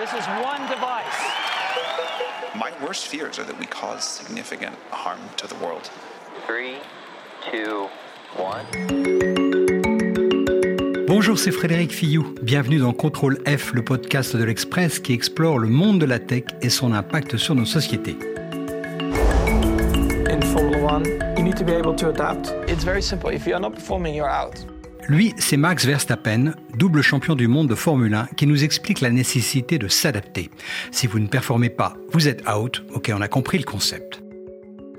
This 0.00 0.14
is 0.14 0.26
one 0.42 0.62
device. 0.66 1.20
My 2.54 2.72
worst 2.82 3.08
fears 3.08 3.38
are 3.38 3.44
that 3.44 3.58
we 3.58 3.66
cause 3.66 4.02
significant 4.02 4.74
harm 4.90 5.20
to 5.36 5.46
the 5.46 5.54
world. 5.56 5.90
Three, 6.46 6.76
two, 7.50 7.86
one. 8.34 8.64
Bonjour, 11.06 11.38
c'est 11.38 11.50
Frédéric 11.50 11.92
Fillou. 11.92 12.34
Bienvenue 12.40 12.78
dans 12.78 12.94
Contrôle 12.94 13.42
F, 13.46 13.74
le 13.74 13.84
podcast 13.84 14.34
de 14.34 14.42
l'Express 14.42 15.00
qui 15.00 15.12
explore 15.12 15.58
le 15.58 15.68
monde 15.68 15.98
de 15.98 16.06
la 16.06 16.18
tech 16.18 16.44
et 16.62 16.70
son 16.70 16.94
impact 16.94 17.36
sur 17.36 17.54
nos 17.54 17.66
sociétés. 17.66 18.16
In 20.30 20.40
Formula 20.40 20.78
One, 20.78 21.04
you 21.36 21.42
need 21.42 21.58
to 21.58 21.64
be 21.64 21.72
able 21.72 21.94
to 21.96 22.08
adapt. 22.08 22.54
It's 22.68 22.84
very 22.84 23.02
simple. 23.02 23.28
If 23.28 23.46
you're 23.46 23.60
not 23.60 23.74
performing, 23.74 24.14
you're 24.14 24.30
out. 24.30 24.64
Lui, 25.08 25.34
c'est 25.38 25.56
Max 25.56 25.86
Verstappen, 25.86 26.52
double 26.76 27.02
champion 27.02 27.34
du 27.34 27.48
monde 27.48 27.68
de 27.68 27.74
Formule 27.74 28.14
1, 28.14 28.28
qui 28.36 28.46
nous 28.46 28.64
explique 28.64 29.00
la 29.00 29.10
nécessité 29.10 29.78
de 29.78 29.88
s'adapter. 29.88 30.50
Si 30.90 31.06
vous 31.06 31.18
ne 31.18 31.26
performez 31.26 31.70
pas, 31.70 31.96
vous 32.12 32.28
êtes 32.28 32.48
out. 32.48 32.84
Ok, 32.94 33.10
on 33.14 33.20
a 33.20 33.28
compris 33.28 33.58
le 33.58 33.64
concept. 33.64 34.22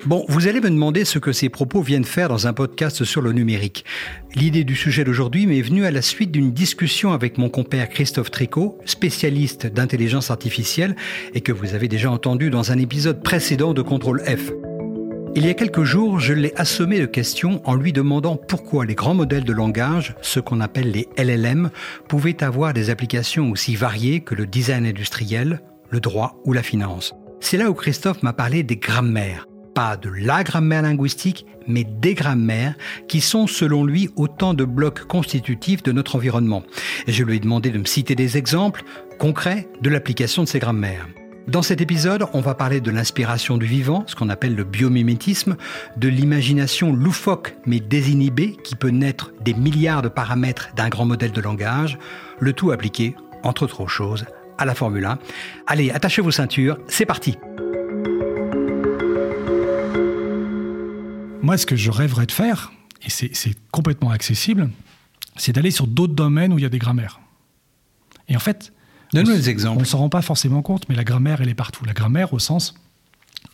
Bon, 0.06 0.26
vous 0.28 0.48
allez 0.48 0.60
me 0.62 0.70
demander 0.70 1.06
ce 1.06 1.20
que 1.20 1.32
ces 1.32 1.50
propos 1.50 1.82
viennent 1.82 2.06
faire 2.06 2.28
dans 2.28 2.48
un 2.48 2.54
podcast 2.54 3.04
sur 3.04 3.22
le 3.22 3.34
numérique. 3.34 3.86
L'idée 4.34 4.64
du 4.64 4.76
sujet 4.76 5.04
d'aujourd'hui 5.04 5.46
m'est 5.46 5.62
venue 5.62 5.86
à 5.86 5.92
la 5.92 6.02
suite 6.02 6.32
d'une 6.32 6.52
discussion 6.52 7.14
avec 7.14 7.38
mon 7.38 7.50
compère 7.50 7.88
Christophe 7.88 8.32
Tricot, 8.32 8.80
spécialiste 8.86 9.68
d'intelligence 9.68 10.32
artificielle, 10.32 10.96
et 11.36 11.42
que 11.42 11.52
vous 11.52 11.76
avez 11.76 11.88
déjà 11.88 12.10
entendu 12.10 12.50
dans 12.50 12.72
un 12.72 12.80
épisode 12.80 13.22
précédent 13.22 13.76
de 13.76 13.84
Contrôle 13.84 14.22
F. 14.22 14.52
Il 15.34 15.46
y 15.46 15.50
a 15.50 15.54
quelques 15.54 15.84
jours, 15.84 16.20
je 16.20 16.34
l'ai 16.34 16.54
assommé 16.58 17.00
de 17.00 17.06
questions 17.06 17.62
en 17.64 17.76
lui 17.76 17.94
demandant 17.94 18.36
pourquoi 18.36 18.86
les 18.86 18.96
grands 18.96 19.14
modèles 19.14 19.46
de 19.46 19.54
langage, 19.54 20.14
ceux 20.22 20.42
qu'on 20.42 20.60
appelle 20.60 20.92
les 20.92 21.08
LLM, 21.18 21.70
pouvaient 22.10 22.44
avoir 22.44 22.74
des 22.74 22.90
applications 22.90 23.50
aussi 23.50 23.76
variées 23.76 24.20
que 24.20 24.36
le 24.36 24.46
design 24.46 24.86
industriel, 24.86 25.62
le 25.90 26.02
droit 26.02 26.42
ou 26.44 26.52
la 26.52 26.64
finance. 26.64 27.14
C'est 27.40 27.56
là 27.56 27.70
où 27.70 27.74
Christophe 27.74 28.24
m'a 28.24 28.34
parlé 28.34 28.64
des 28.64 28.76
grammaires. 28.76 29.48
Pas 29.74 29.96
de 29.96 30.10
la 30.10 30.44
grammaire 30.44 30.82
linguistique, 30.82 31.46
mais 31.66 31.86
des 31.86 32.14
grammaires 32.14 32.76
qui 33.08 33.22
sont 33.22 33.48
selon 33.48 33.86
lui 33.86 34.10
autant 34.18 34.54
de 34.54 34.66
blocs 34.66 35.06
constitutifs 35.06 35.82
de 35.82 35.94
notre 35.94 36.18
environnement. 36.18 36.64
Et 37.08 37.14
je 37.14 37.24
lui 37.24 37.38
ai 37.38 37.40
demandé 37.40 37.70
de 37.70 37.78
me 37.78 37.86
citer 37.86 38.16
des 38.16 38.38
exemples 38.38 38.84
concrets 39.18 39.70
de 39.82 39.90
l'application 39.90 40.44
de 40.44 40.50
ces 40.50 40.60
grammaires. 40.60 41.08
Dans 41.48 41.64
cet 41.64 41.82
épisode, 41.82 42.26
on 42.34 42.40
va 42.40 42.54
parler 42.54 42.82
de 42.82 42.92
l'inspiration 42.92 43.58
du 43.58 43.66
vivant, 43.66 44.04
ce 44.06 44.16
qu'on 44.16 44.30
appelle 44.30 44.56
le 44.56 44.64
biomimétisme, 44.64 45.58
de 45.98 46.08
l'imagination 46.08 46.94
loufoque 46.94 47.56
mais 47.66 47.80
désinhibée 47.80 48.58
qui 48.64 48.76
peut 48.76 48.90
naître 48.90 49.32
des 49.42 49.56
milliards 49.56 50.04
de 50.04 50.08
paramètres 50.08 50.70
d'un 50.76 50.90
grand 50.90 51.06
modèle 51.06 51.32
de 51.32 51.42
langage, 51.42 51.98
le 52.40 52.54
tout 52.54 52.72
appliqué, 52.72 53.16
entre 53.44 53.64
autres 53.64 53.88
choses, 53.88 54.26
à 54.60 54.66
la 54.66 54.76
Formule 54.76 55.06
1. 55.06 55.18
Allez, 55.66 55.90
attachez 55.90 56.22
vos 56.22 56.32
ceintures, 56.32 56.78
c'est 56.88 57.06
parti 57.06 57.38
Moi, 61.42 61.58
ce 61.58 61.66
que 61.66 61.76
je 61.76 61.90
rêverais 61.90 62.28
de 62.28 62.32
faire, 62.32 62.72
et 63.04 63.10
c'est 63.10 63.56
complètement 63.72 64.12
accessible, 64.12 64.70
c'est 65.38 65.54
d'aller 65.54 65.72
sur 65.72 65.88
d'autres 65.88 66.14
domaines 66.14 66.54
où 66.54 66.60
il 66.60 66.62
y 66.62 66.68
a 66.68 66.70
des 66.70 66.78
grammaires. 66.78 67.20
Et 68.30 68.36
en 68.36 68.40
fait, 68.40 68.72
Donne-nous 69.14 69.34
des 69.34 69.50
exemples. 69.50 69.78
On 69.78 69.82
ne 69.82 69.86
s'en 69.86 70.00
rend 70.00 70.10
pas 70.10 70.22
forcément 70.22 70.62
compte, 70.62 70.88
mais 70.90 70.96
la 70.96 71.04
grammaire, 71.04 71.42
elle 71.42 71.50
est 71.50 71.54
partout. 71.54 71.86
La 71.86 71.94
grammaire 71.94 72.34
au 72.34 72.40
sens 72.40 72.76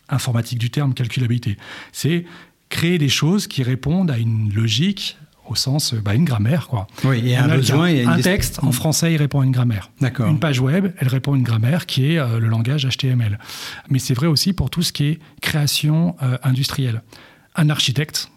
informatique 0.08 0.58
du 0.58 0.70
terme, 0.70 0.94
calculabilité. 0.94 1.56
C'est 1.92 2.24
créer 2.68 2.98
des 2.98 3.08
choses 3.08 3.46
qui 3.46 3.62
répondent 3.62 4.10
à 4.10 4.18
une 4.18 4.52
logique 4.52 5.16
au 5.46 5.54
sens, 5.54 5.94
bah, 5.94 6.14
une 6.14 6.24
grammaire, 6.24 6.68
quoi. 6.68 6.86
Oui, 7.04 7.20
il 7.20 7.28
y 7.28 7.34
a 7.34 7.44
un 7.44 7.56
besoin. 7.56 7.88
Il 7.88 8.02
y 8.02 8.04
a 8.04 8.10
un 8.10 8.20
texte, 8.20 8.60
en 8.62 8.70
français, 8.70 9.14
il 9.14 9.16
répond 9.16 9.40
à 9.40 9.44
une 9.44 9.50
grammaire. 9.50 9.90
D'accord. 10.00 10.28
Une 10.28 10.38
page 10.38 10.60
web, 10.60 10.92
elle 10.98 11.08
répond 11.08 11.32
à 11.32 11.36
une 11.36 11.42
grammaire 11.42 11.86
qui 11.86 12.12
est 12.12 12.18
euh, 12.18 12.38
le 12.38 12.48
langage 12.48 12.86
HTML. 12.86 13.38
Mais 13.88 13.98
c'est 13.98 14.14
vrai 14.14 14.26
aussi 14.26 14.52
pour 14.52 14.68
tout 14.68 14.82
ce 14.82 14.92
qui 14.92 15.04
est 15.04 15.18
création 15.40 16.16
euh, 16.22 16.36
industrielle. 16.42 17.02
Un 17.56 17.70
architecte, 17.70 18.30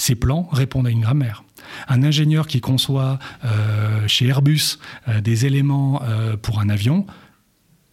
ses 0.00 0.14
plans 0.14 0.48
répondent 0.50 0.86
à 0.86 0.90
une 0.90 1.00
grammaire. 1.00 1.44
Un 1.88 2.02
ingénieur 2.02 2.46
qui 2.46 2.60
conçoit 2.60 3.18
euh, 3.44 4.06
chez 4.08 4.26
Airbus 4.26 4.78
euh, 5.08 5.20
des 5.20 5.46
éléments 5.46 6.02
euh, 6.02 6.36
pour 6.36 6.60
un 6.60 6.68
avion, 6.68 7.06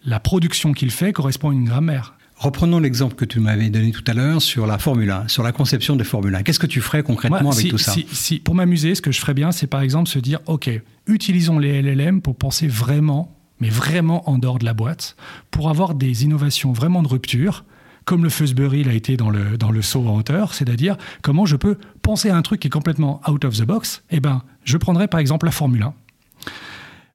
la 0.04 0.20
production 0.20 0.74
qu'il 0.74 0.92
fait 0.92 1.12
correspond 1.14 1.50
à 1.50 1.54
une 1.54 1.66
grammaire. 1.66 2.14
Reprenons 2.38 2.80
l'exemple 2.80 3.16
que 3.16 3.26
tu 3.26 3.40
m'avais 3.40 3.70
donné 3.70 3.92
tout 3.92 4.04
à 4.08 4.14
l'heure 4.14 4.42
sur 4.42 4.68
la 4.68 4.78
Formule 4.78 5.10
1, 5.10 5.28
sur 5.28 5.42
la 5.44 5.52
conception 5.52 5.96
des 5.96 6.04
Formule 6.04 6.36
1. 6.36 6.44
Qu'est-ce 6.44 6.60
que 6.60 6.68
tu 6.68 6.82
ferais 6.82 7.02
concrètement 7.04 7.42
Moi, 7.42 7.52
avec 7.54 7.66
si- 7.66 7.70
tout 7.72 7.78
ça 7.80 7.92
si- 7.92 8.06
si- 8.12 8.40
Pour 8.40 8.54
m'amuser, 8.56 8.94
ce 8.96 9.02
que 9.02 9.12
je 9.12 9.20
ferais 9.20 9.34
bien, 9.34 9.52
c'est 9.52 9.68
par 9.68 9.82
exemple 9.82 10.08
se 10.08 10.20
dire, 10.20 10.40
OK, 10.46 10.70
utilisons 11.08 11.58
les 11.60 11.82
LLM 11.82 12.22
pour 12.22 12.36
penser 12.36 12.68
vraiment, 12.68 13.36
mais 13.60 13.70
vraiment 13.70 14.30
en 14.30 14.38
dehors 14.38 14.60
de 14.60 14.66
la 14.66 14.74
boîte, 14.76 15.16
pour 15.50 15.70
avoir 15.70 15.96
des 15.96 16.24
innovations 16.26 16.72
vraiment 16.74 17.02
de 17.02 17.08
rupture, 17.08 17.66
comme 18.08 18.24
le 18.24 18.30
Fusbury 18.30 18.86
l'a 18.86 18.94
été 18.94 19.18
dans 19.18 19.30
le, 19.30 19.82
saut 19.82 20.08
en 20.08 20.16
hauteur, 20.16 20.54
c'est-à-dire 20.54 20.96
comment 21.22 21.46
je 21.46 21.58
peux 21.58 21.78
penser 22.02 22.30
à 22.30 22.38
un 22.38 22.42
truc 22.42 22.62
qui 22.62 22.68
est 22.68 22.72
complètement 22.72 23.20
out 23.28 23.44
of 23.44 23.58
the 23.58 23.64
box. 23.64 24.02
Eh 24.12 24.22
ben, 24.22 24.44
je 24.64 24.78
prendrais 24.78 25.10
par 25.10 25.20
exemple 25.20 25.46
la 25.46 25.52
Formule 25.52 25.84
1. 25.84 25.94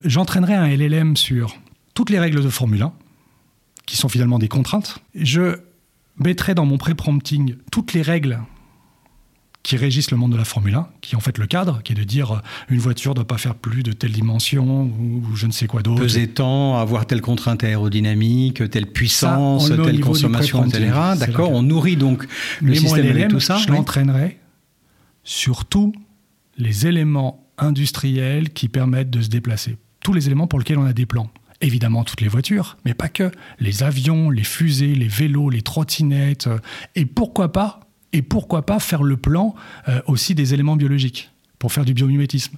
J'entraînerais 0.05 0.55
un 0.55 0.69
LLM 0.69 1.17
sur 1.17 1.57
toutes 1.95 2.11
les 2.11 2.21
règles 2.21 2.45
de 2.45 2.49
Formule 2.51 2.83
1, 2.83 2.93
qui 3.87 3.97
sont 3.97 4.11
finalement 4.11 4.39
des 4.39 4.49
contraintes. 4.49 4.99
Je 5.15 5.61
mettrais 6.19 6.55
dans 6.55 6.67
mon 6.67 6.77
pré-prompting 6.77 7.57
toutes 7.71 7.95
les 7.95 8.03
règles 8.03 8.41
qui 9.63 9.77
régissent 9.77 10.11
le 10.11 10.17
monde 10.17 10.33
de 10.33 10.37
la 10.37 10.45
Formule 10.45 10.75
1, 10.75 10.89
qui 11.03 11.15
est 11.15 11.17
en 11.17 11.21
fait 11.21 11.39
le 11.39 11.47
cadre, 11.47 11.83
qui 11.85 11.93
est 11.93 11.97
de 11.97 12.03
dire 12.03 12.33
euh, 12.33 12.39
une 12.69 12.79
voiture 12.81 13.13
ne 13.13 13.17
doit 13.17 13.27
pas 13.27 13.39
faire 13.39 13.55
plus 13.55 13.83
de 13.85 13.93
telle 13.93 14.11
dimension 14.13 14.83
ou, 14.83 15.23
ou 15.31 15.37
je 15.37 15.47
ne 15.47 15.53
sais 15.53 15.67
quoi 15.69 15.83
d'autre. 15.83 16.03
Peser 16.03 16.27
tant, 16.29 16.79
avoir 16.79 17.07
telle 17.07 17.21
contrainte 17.21 17.63
aérodynamique, 17.63 18.69
telle 18.71 18.87
puissance, 18.87 19.69
Ça, 19.69 19.77
telle 19.77 20.01
consommation, 20.01 20.65
etc. 20.65 20.91
D'accord 21.19 21.51
On 21.53 21.63
nourrit 21.63 21.97
donc 21.97 22.27
le 22.61 22.71
Mais 22.71 22.77
système 22.77 23.29
tout 23.29 23.41
ça. 23.41 23.57
je 23.59 23.69
oui. 23.71 23.77
l'entraînerai 23.77 24.39
sur 25.25 25.65
tous 25.65 25.93
les 26.59 26.87
éléments 26.87 27.47
industriels 27.59 28.51
qui 28.51 28.69
permettent 28.69 29.11
de 29.11 29.23
se 29.23 29.29
déplacer. 29.29 29.77
Tous 30.03 30.13
les 30.13 30.27
éléments 30.27 30.47
pour 30.49 30.59
lesquels 30.59 30.79
on 30.79 30.85
a 30.87 30.93
des 30.93 31.07
plans. 31.07 31.31
Évidemment, 31.61 32.03
toutes 32.03 32.21
les 32.21 32.29
voitures, 32.29 32.77
mais 32.85 32.93
pas 32.95 33.09
que. 33.09 33.31
Les 33.61 33.85
avions, 33.85 34.31
les 34.31 34.43
fusées, 34.43 34.97
les 34.97 35.07
vélos, 35.07 35.49
les 35.51 35.63
trottinettes. 35.63 36.49
euh, 36.49 36.59
Et 36.97 37.07
pourquoi 37.07 37.53
pas 37.53 37.79
Et 38.13 38.23
pourquoi 38.23 38.67
pas 38.67 38.79
faire 38.79 39.03
le 39.03 39.17
plan 39.17 39.55
euh, 39.89 40.01
aussi 40.07 40.35
des 40.35 40.55
éléments 40.55 40.77
biologiques 40.77 41.31
pour 41.59 41.73
faire 41.73 41.85
du 41.85 41.95
biomimétisme 41.95 42.57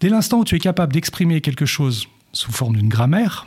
Dès 0.00 0.08
l'instant 0.08 0.38
où 0.38 0.44
tu 0.44 0.56
es 0.56 0.58
capable 0.58 0.92
d'exprimer 0.92 1.40
quelque 1.40 1.66
chose 1.66 2.08
sous 2.32 2.50
forme 2.50 2.76
d'une 2.76 2.88
grammaire, 2.88 3.46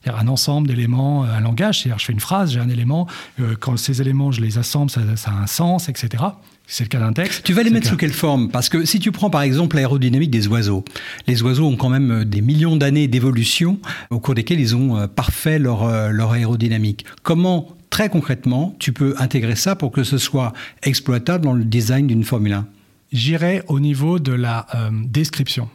c'est-à-dire 0.00 0.22
un 0.22 0.28
ensemble 0.28 0.68
d'éléments, 0.68 1.24
euh, 1.24 1.34
un 1.36 1.40
langage, 1.40 1.80
c'est-à-dire 1.80 1.98
je 1.98 2.04
fais 2.04 2.12
une 2.12 2.20
phrase, 2.20 2.52
j'ai 2.52 2.60
un 2.60 2.68
élément, 2.68 3.08
euh, 3.40 3.56
quand 3.58 3.76
ces 3.76 4.00
éléments 4.00 4.30
je 4.30 4.40
les 4.40 4.58
assemble, 4.58 4.90
ça, 4.90 5.00
ça 5.16 5.32
a 5.32 5.34
un 5.34 5.48
sens, 5.48 5.88
etc. 5.88 6.22
C'est 6.66 6.84
le 6.84 6.88
cas 6.88 7.00
d'un 7.00 7.12
texte. 7.12 7.42
Tu 7.44 7.52
vas 7.52 7.62
les 7.62 7.70
mettre 7.70 7.86
le 7.86 7.90
sous 7.90 7.96
quelle 7.96 8.12
forme? 8.12 8.50
Parce 8.50 8.68
que 8.68 8.84
si 8.84 9.00
tu 9.00 9.10
prends 9.10 9.30
par 9.30 9.42
exemple 9.42 9.76
l'aérodynamique 9.76 10.30
des 10.30 10.46
oiseaux, 10.46 10.84
les 11.26 11.42
oiseaux 11.42 11.66
ont 11.66 11.76
quand 11.76 11.88
même 11.88 12.24
des 12.24 12.42
millions 12.42 12.76
d'années 12.76 13.08
d'évolution 13.08 13.80
au 14.10 14.20
cours 14.20 14.34
desquelles 14.34 14.60
ils 14.60 14.76
ont 14.76 15.08
parfait 15.08 15.58
leur, 15.58 16.12
leur 16.12 16.32
aérodynamique. 16.32 17.06
Comment, 17.22 17.77
très 17.90 18.08
concrètement, 18.08 18.74
tu 18.78 18.92
peux 18.92 19.14
intégrer 19.18 19.56
ça 19.56 19.76
pour 19.76 19.92
que 19.92 20.04
ce 20.04 20.18
soit 20.18 20.52
exploitable 20.82 21.44
dans 21.44 21.52
le 21.52 21.64
design 21.64 22.06
d'une 22.06 22.24
Formule 22.24 22.52
1 22.52 22.66
J'irai 23.10 23.62
au 23.68 23.80
niveau 23.80 24.18
de 24.18 24.32
la 24.32 24.66
euh, 24.74 24.90
description. 24.92 25.70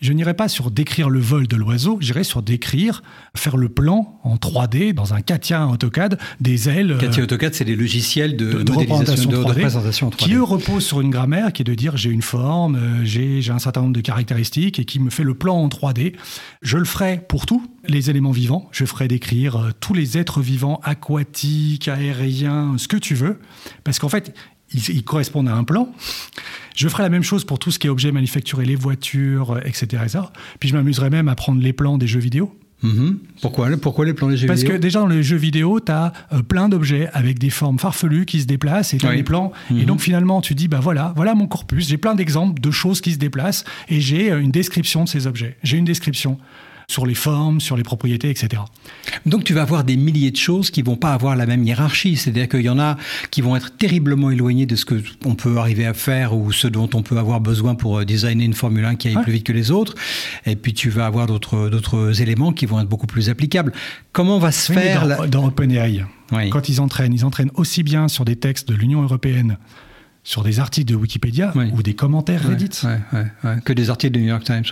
Je 0.00 0.12
n'irai 0.12 0.34
pas 0.34 0.48
sur 0.48 0.70
décrire 0.70 1.08
le 1.08 1.20
vol 1.20 1.46
de 1.46 1.56
l'oiseau, 1.56 1.98
j'irai 2.00 2.22
sur 2.22 2.42
décrire, 2.42 3.02
faire 3.34 3.56
le 3.56 3.68
plan 3.68 4.18
en 4.24 4.36
3D 4.36 4.92
dans 4.92 5.14
un 5.14 5.22
CATIA, 5.22 5.62
un 5.62 5.68
AutoCAD, 5.68 6.18
des 6.40 6.68
ailes. 6.68 6.92
euh, 6.92 6.98
CATIA 6.98 7.22
AutoCAD, 7.22 7.54
c'est 7.54 7.64
des 7.64 7.76
logiciels 7.76 8.36
de, 8.36 8.62
de, 8.62 8.72
représentation 8.72 9.30
de, 9.30 9.36
de 9.36 9.42
3D, 9.42 9.48
représentation 9.48 10.10
3D. 10.10 10.16
qui 10.16 10.34
eux 10.34 10.42
reposent 10.42 10.84
sur 10.84 11.00
une 11.00 11.10
grammaire 11.10 11.52
qui 11.52 11.62
est 11.62 11.64
de 11.64 11.74
dire 11.74 11.96
j'ai 11.96 12.10
une 12.10 12.22
forme, 12.22 12.76
euh, 12.76 13.04
j'ai 13.04 13.50
un 13.50 13.58
certain 13.58 13.80
nombre 13.80 13.94
de 13.94 14.00
caractéristiques 14.00 14.78
et 14.78 14.84
qui 14.84 15.00
me 15.00 15.08
fait 15.08 15.24
le 15.24 15.34
plan 15.34 15.56
en 15.56 15.68
3D. 15.68 16.14
Je 16.60 16.76
le 16.76 16.84
ferai 16.84 17.22
pour 17.26 17.46
tous 17.46 17.62
les 17.88 18.10
éléments 18.10 18.32
vivants. 18.32 18.68
Je 18.72 18.84
ferai 18.84 19.08
décrire 19.08 19.56
euh, 19.56 19.70
tous 19.80 19.94
les 19.94 20.18
êtres 20.18 20.40
vivants, 20.40 20.80
aquatiques, 20.84 21.88
aériens, 21.88 22.74
ce 22.76 22.88
que 22.88 22.96
tu 22.96 23.14
veux, 23.14 23.38
parce 23.84 23.98
qu'en 23.98 24.08
fait 24.08 24.34
ils, 24.72 24.88
ils 24.90 25.04
correspondent 25.04 25.48
à 25.48 25.54
un 25.54 25.64
plan. 25.64 25.92
Je 26.74 26.88
ferai 26.88 27.02
la 27.02 27.08
même 27.08 27.22
chose 27.22 27.44
pour 27.44 27.58
tout 27.58 27.70
ce 27.70 27.78
qui 27.78 27.86
est 27.86 27.90
objet 27.90 28.12
manufacturé, 28.12 28.64
les 28.64 28.76
voitures, 28.76 29.52
euh, 29.52 29.60
etc., 29.64 30.02
etc. 30.04 30.18
Puis 30.60 30.68
je 30.68 30.74
m'amuserai 30.74 31.10
même 31.10 31.28
à 31.28 31.34
prendre 31.34 31.62
les 31.62 31.72
plans 31.72 31.98
des 31.98 32.06
jeux 32.06 32.20
vidéo. 32.20 32.54
Mhm. 32.82 33.18
Pourquoi, 33.40 33.70
pourquoi 33.80 34.04
les 34.04 34.12
plans 34.12 34.28
des 34.28 34.36
jeux 34.36 34.46
Parce 34.46 34.60
vidéo 34.60 34.76
que 34.76 34.80
déjà 34.80 35.00
dans 35.00 35.06
les 35.06 35.22
jeux 35.22 35.38
vidéo, 35.38 35.80
tu 35.80 35.90
as 35.90 36.12
plein 36.46 36.68
d'objets 36.68 37.08
avec 37.14 37.38
des 37.38 37.48
formes 37.48 37.78
farfelues 37.78 38.26
qui 38.26 38.42
se 38.42 38.46
déplacent 38.46 38.92
et 38.92 38.98
tu 38.98 39.06
as 39.06 39.10
Oui. 39.10 39.16
des 39.16 39.22
plans. 39.22 39.50
Et 39.70 39.74
Mhm. 39.74 39.84
donc 39.86 40.00
finalement, 40.00 40.42
tu 40.42 40.54
dis, 40.54 40.68
bah 40.68 40.80
voilà, 40.82 41.14
voilà 41.16 41.34
mon 41.34 41.46
corpus, 41.46 41.88
j'ai 41.88 41.96
plein 41.96 42.14
d'exemples 42.14 42.60
de 42.60 42.70
choses 42.70 43.00
qui 43.00 43.12
se 43.12 43.18
déplacent 43.18 43.64
et 43.88 44.02
j'ai 44.02 44.30
euh, 44.30 44.40
une 44.40 44.50
description 44.50 45.04
de 45.04 45.08
ces 45.08 45.26
objets. 45.26 45.56
J'ai 45.62 45.78
une 45.78 45.86
description. 45.86 46.38
Sur 46.88 47.04
les 47.04 47.14
formes, 47.14 47.60
sur 47.60 47.76
les 47.76 47.82
propriétés, 47.82 48.30
etc. 48.30 48.62
Donc 49.24 49.44
tu 49.44 49.54
vas 49.54 49.62
avoir 49.62 49.82
des 49.84 49.96
milliers 49.96 50.30
de 50.30 50.36
choses 50.36 50.70
qui 50.70 50.82
vont 50.82 50.96
pas 50.96 51.12
avoir 51.12 51.34
la 51.34 51.46
même 51.46 51.64
hiérarchie. 51.64 52.16
C'est-à-dire 52.16 52.48
qu'il 52.48 52.62
y 52.62 52.68
en 52.68 52.78
a 52.78 52.96
qui 53.30 53.40
vont 53.40 53.56
être 53.56 53.76
terriblement 53.76 54.30
éloignées 54.30 54.66
de 54.66 54.76
ce 54.76 54.84
que 54.84 55.02
on 55.24 55.34
peut 55.34 55.58
arriver 55.58 55.84
à 55.86 55.94
faire 55.94 56.36
ou 56.36 56.52
ce 56.52 56.68
dont 56.68 56.88
on 56.94 57.02
peut 57.02 57.18
avoir 57.18 57.40
besoin 57.40 57.74
pour 57.74 57.98
euh, 57.98 58.04
designer 58.04 58.44
une 58.44 58.54
Formule 58.54 58.84
1 58.84 58.94
qui 58.96 59.08
aille 59.08 59.22
plus 59.22 59.32
vite 59.32 59.44
que 59.44 59.52
les 59.52 59.70
autres. 59.70 59.94
Et 60.46 60.54
puis 60.54 60.74
tu 60.74 60.90
vas 60.90 61.06
avoir 61.06 61.26
d'autres 61.26 61.68
d'autres 61.68 62.22
éléments 62.22 62.52
qui 62.52 62.66
vont 62.66 62.80
être 62.80 62.88
beaucoup 62.88 63.08
plus 63.08 63.30
applicables. 63.30 63.72
Comment 64.12 64.38
va 64.38 64.52
se 64.52 64.72
faire 64.72 65.06
dans, 65.08 65.26
dans 65.26 65.46
OpenAI 65.46 66.04
Quand 66.50 66.68
ils 66.68 66.80
entraînent, 66.80 67.12
ils 67.12 67.24
entraînent 67.24 67.50
aussi 67.54 67.82
bien 67.82 68.08
sur 68.08 68.24
des 68.24 68.36
textes 68.36 68.68
de 68.68 68.74
l'Union 68.74 69.02
européenne 69.02 69.58
sur 70.22 70.42
des 70.42 70.58
articles 70.58 70.90
de 70.90 70.96
Wikipédia 70.96 71.52
ou 71.72 71.82
des 71.84 71.94
commentaires 71.94 72.48
Reddit. 72.48 72.82
que 73.64 73.72
des 73.72 73.90
articles 73.90 74.12
du 74.14 74.20
New 74.22 74.28
York 74.28 74.42
Times. 74.44 74.64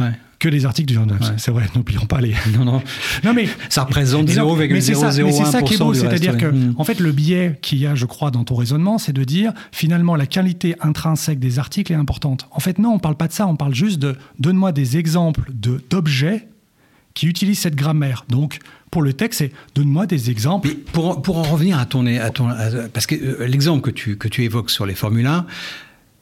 Que 0.45 0.51
des 0.51 0.67
articles 0.67 0.93
du 0.93 0.99
Times. 0.99 1.19
C'est 1.39 1.51
vrai, 1.51 1.65
n'oublions 1.75 2.05
pas 2.05 2.21
les. 2.21 2.35
Non, 2.55 2.67
non. 2.67 2.83
non 3.25 3.33
mais 3.33 3.49
ça 3.71 3.85
représente 3.85 4.29
0,001%. 4.29 4.73
Mais 4.73 4.81
c'est 4.83 4.95
ça, 5.47 5.63
qui 5.63 5.73
est 5.73 5.79
beau, 5.79 5.95
c'est-à-dire 5.95 6.37
que, 6.37 6.45
hmm. 6.45 6.75
en 6.77 6.85
fait, 6.85 7.01
le 7.01 7.13
biais 7.13 7.59
qu'il 7.63 7.79
y 7.79 7.87
a, 7.87 7.95
je 7.95 8.05
crois, 8.05 8.31
dans 8.31 8.45
ton 8.45 8.55
raisonnement, 8.55 8.99
c'est 8.99 9.15
de 9.15 9.25
dire 9.25 9.55
finalement 9.73 10.17
la 10.17 10.27
qualité 10.27 10.77
intrinsèque 10.83 11.39
des 11.39 11.59
articles 11.59 11.91
est 11.91 11.97
importante. 11.97 12.47
En 12.51 12.61
fait, 12.61 12.79
non, 12.79 12.93
on 12.93 12.99
parle 12.99 13.17
pas 13.17 13.27
de 13.27 13.33
ça, 13.33 13.47
on 13.47 13.57
parle 13.57 13.75
juste 13.75 13.99
de 13.99 14.17
donne-moi 14.39 14.73
des 14.73 14.99
exemples 14.99 15.51
d'objets 15.51 16.47
qui 17.15 17.27
utilisent 17.27 17.61
cette 17.61 17.77
grammaire. 17.77 18.27
Donc, 18.29 18.59
pour 18.91 19.01
le 19.01 19.15
texte, 19.15 19.39
c'est 19.39 19.53
donne-moi 19.75 20.05
des 20.05 20.31
exemples. 20.31 20.69
pour, 20.93 21.23
pour 21.23 21.39
en 21.39 21.45
revenir 21.45 21.79
à 21.79 21.87
ton. 21.87 22.05
À 22.07 22.29
ton 22.29 22.51
parce 22.93 23.07
que 23.07 23.15
euh, 23.15 23.47
l'exemple 23.47 23.81
que 23.81 23.91
tu, 23.91 24.19
que 24.19 24.29
tu 24.29 24.45
évoques 24.45 24.69
sur 24.69 24.85
les 24.85 24.95
Formule 24.95 25.27
1, 25.27 25.47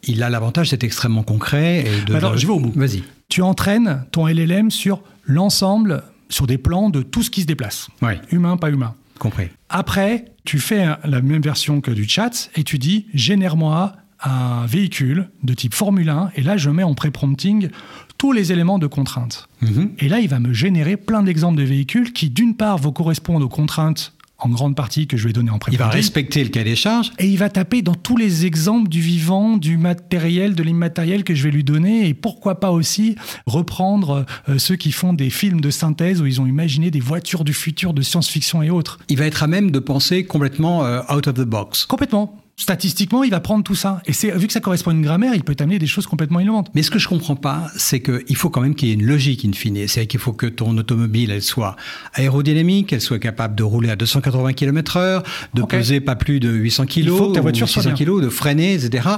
il 0.04 0.22
a 0.22 0.30
l'avantage 0.30 0.70
d'être 0.70 0.84
extrêmement 0.84 1.24
concret. 1.24 1.84
Et 1.86 2.04
de, 2.06 2.14
Alors, 2.14 2.36
je 2.36 2.46
vais 2.46 2.52
au 2.52 2.60
bout. 2.60 2.72
Vas-y. 2.76 3.02
Tu 3.32 3.40
entraînes 3.40 4.04
ton 4.12 4.26
LLM 4.26 4.70
sur 4.70 5.02
l'ensemble, 5.24 6.02
sur 6.28 6.46
des 6.46 6.58
plans 6.58 6.90
de 6.90 7.00
tout 7.00 7.22
ce 7.22 7.30
qui 7.30 7.40
se 7.40 7.46
déplace. 7.46 7.88
Humain, 8.30 8.58
pas 8.58 8.68
humain. 8.68 8.94
Compris. 9.18 9.48
Après, 9.70 10.26
tu 10.44 10.58
fais 10.58 10.84
la 11.02 11.22
même 11.22 11.40
version 11.40 11.80
que 11.80 11.90
du 11.90 12.06
chat 12.06 12.50
et 12.56 12.62
tu 12.62 12.78
dis 12.78 13.06
génère-moi 13.14 13.94
un 14.22 14.66
véhicule 14.66 15.30
de 15.44 15.54
type 15.54 15.72
Formule 15.72 16.10
1 16.10 16.32
et 16.36 16.42
là 16.42 16.58
je 16.58 16.68
mets 16.68 16.82
en 16.82 16.92
pré-prompting 16.92 17.70
tous 18.18 18.32
les 18.32 18.52
éléments 18.52 18.78
de 18.78 18.86
contrainte. 18.86 19.48
Mhm. 19.62 19.92
Et 19.98 20.10
là, 20.10 20.20
il 20.20 20.28
va 20.28 20.38
me 20.38 20.52
générer 20.52 20.98
plein 20.98 21.22
d'exemples 21.22 21.56
de 21.56 21.64
véhicules 21.64 22.12
qui, 22.12 22.28
d'une 22.28 22.54
part, 22.54 22.76
vont 22.76 22.92
correspondre 22.92 23.46
aux 23.46 23.48
contraintes 23.48 24.12
en 24.44 24.48
grande 24.48 24.74
partie 24.74 25.06
que 25.06 25.16
je 25.16 25.26
vais 25.26 25.32
donner 25.32 25.50
en 25.50 25.58
pré 25.58 25.72
Il 25.72 25.78
va 25.78 25.88
respecter 25.88 26.42
le 26.42 26.50
cahier 26.50 26.64
des 26.64 26.76
charges. 26.76 27.12
Et 27.18 27.26
il 27.26 27.38
va 27.38 27.48
taper 27.48 27.82
dans 27.82 27.94
tous 27.94 28.16
les 28.16 28.46
exemples 28.46 28.88
du 28.88 29.00
vivant, 29.00 29.56
du 29.56 29.76
matériel, 29.76 30.54
de 30.54 30.62
l'immatériel 30.62 31.24
que 31.24 31.34
je 31.34 31.42
vais 31.44 31.50
lui 31.50 31.64
donner. 31.64 32.08
Et 32.08 32.14
pourquoi 32.14 32.60
pas 32.60 32.70
aussi 32.70 33.16
reprendre 33.46 34.26
euh, 34.48 34.58
ceux 34.58 34.76
qui 34.76 34.92
font 34.92 35.12
des 35.12 35.30
films 35.30 35.60
de 35.60 35.70
synthèse 35.70 36.20
où 36.20 36.26
ils 36.26 36.40
ont 36.40 36.46
imaginé 36.46 36.90
des 36.90 37.00
voitures 37.00 37.44
du 37.44 37.52
futur 37.52 37.94
de 37.94 38.02
science-fiction 38.02 38.62
et 38.62 38.70
autres. 38.70 38.98
Il 39.08 39.18
va 39.18 39.26
être 39.26 39.42
à 39.42 39.46
même 39.46 39.70
de 39.70 39.78
penser 39.78 40.24
complètement 40.24 40.84
euh, 40.84 41.00
out 41.10 41.26
of 41.28 41.34
the 41.34 41.42
box. 41.42 41.86
Complètement 41.86 42.41
statistiquement, 42.56 43.24
il 43.24 43.30
va 43.30 43.40
prendre 43.40 43.64
tout 43.64 43.74
ça. 43.74 44.02
Et 44.06 44.12
c'est 44.12 44.30
vu 44.36 44.46
que 44.46 44.52
ça 44.52 44.60
correspond 44.60 44.90
à 44.90 44.94
une 44.94 45.02
grammaire, 45.02 45.34
il 45.34 45.42
peut 45.42 45.54
t'amener 45.54 45.78
des 45.78 45.86
choses 45.86 46.06
complètement 46.06 46.40
innovantes. 46.40 46.70
Mais 46.74 46.82
ce 46.82 46.90
que 46.90 46.98
je 46.98 47.08
comprends 47.08 47.36
pas, 47.36 47.68
c'est 47.76 48.00
qu'il 48.00 48.36
faut 48.36 48.50
quand 48.50 48.60
même 48.60 48.74
qu'il 48.74 48.88
y 48.88 48.90
ait 48.92 48.94
une 48.94 49.06
logique 49.06 49.44
in 49.44 49.52
fine. 49.52 49.88
C'est 49.88 50.06
qu'il 50.06 50.20
faut 50.20 50.32
que 50.32 50.46
ton 50.46 50.76
automobile, 50.76 51.30
elle 51.30 51.42
soit 51.42 51.76
aérodynamique, 52.14 52.92
elle 52.92 53.00
soit 53.00 53.18
capable 53.18 53.54
de 53.54 53.62
rouler 53.62 53.90
à 53.90 53.96
280 53.96 54.52
km/h, 54.52 55.24
de 55.54 55.62
peser 55.62 56.00
pas 56.00 56.16
plus 56.16 56.40
de 56.40 56.50
800 56.50 56.86
kg, 56.86 57.32
ta 57.32 57.40
voiture 57.40 57.66
kg, 57.68 58.20
de 58.20 58.28
freiner, 58.28 58.74
etc. 58.74 59.08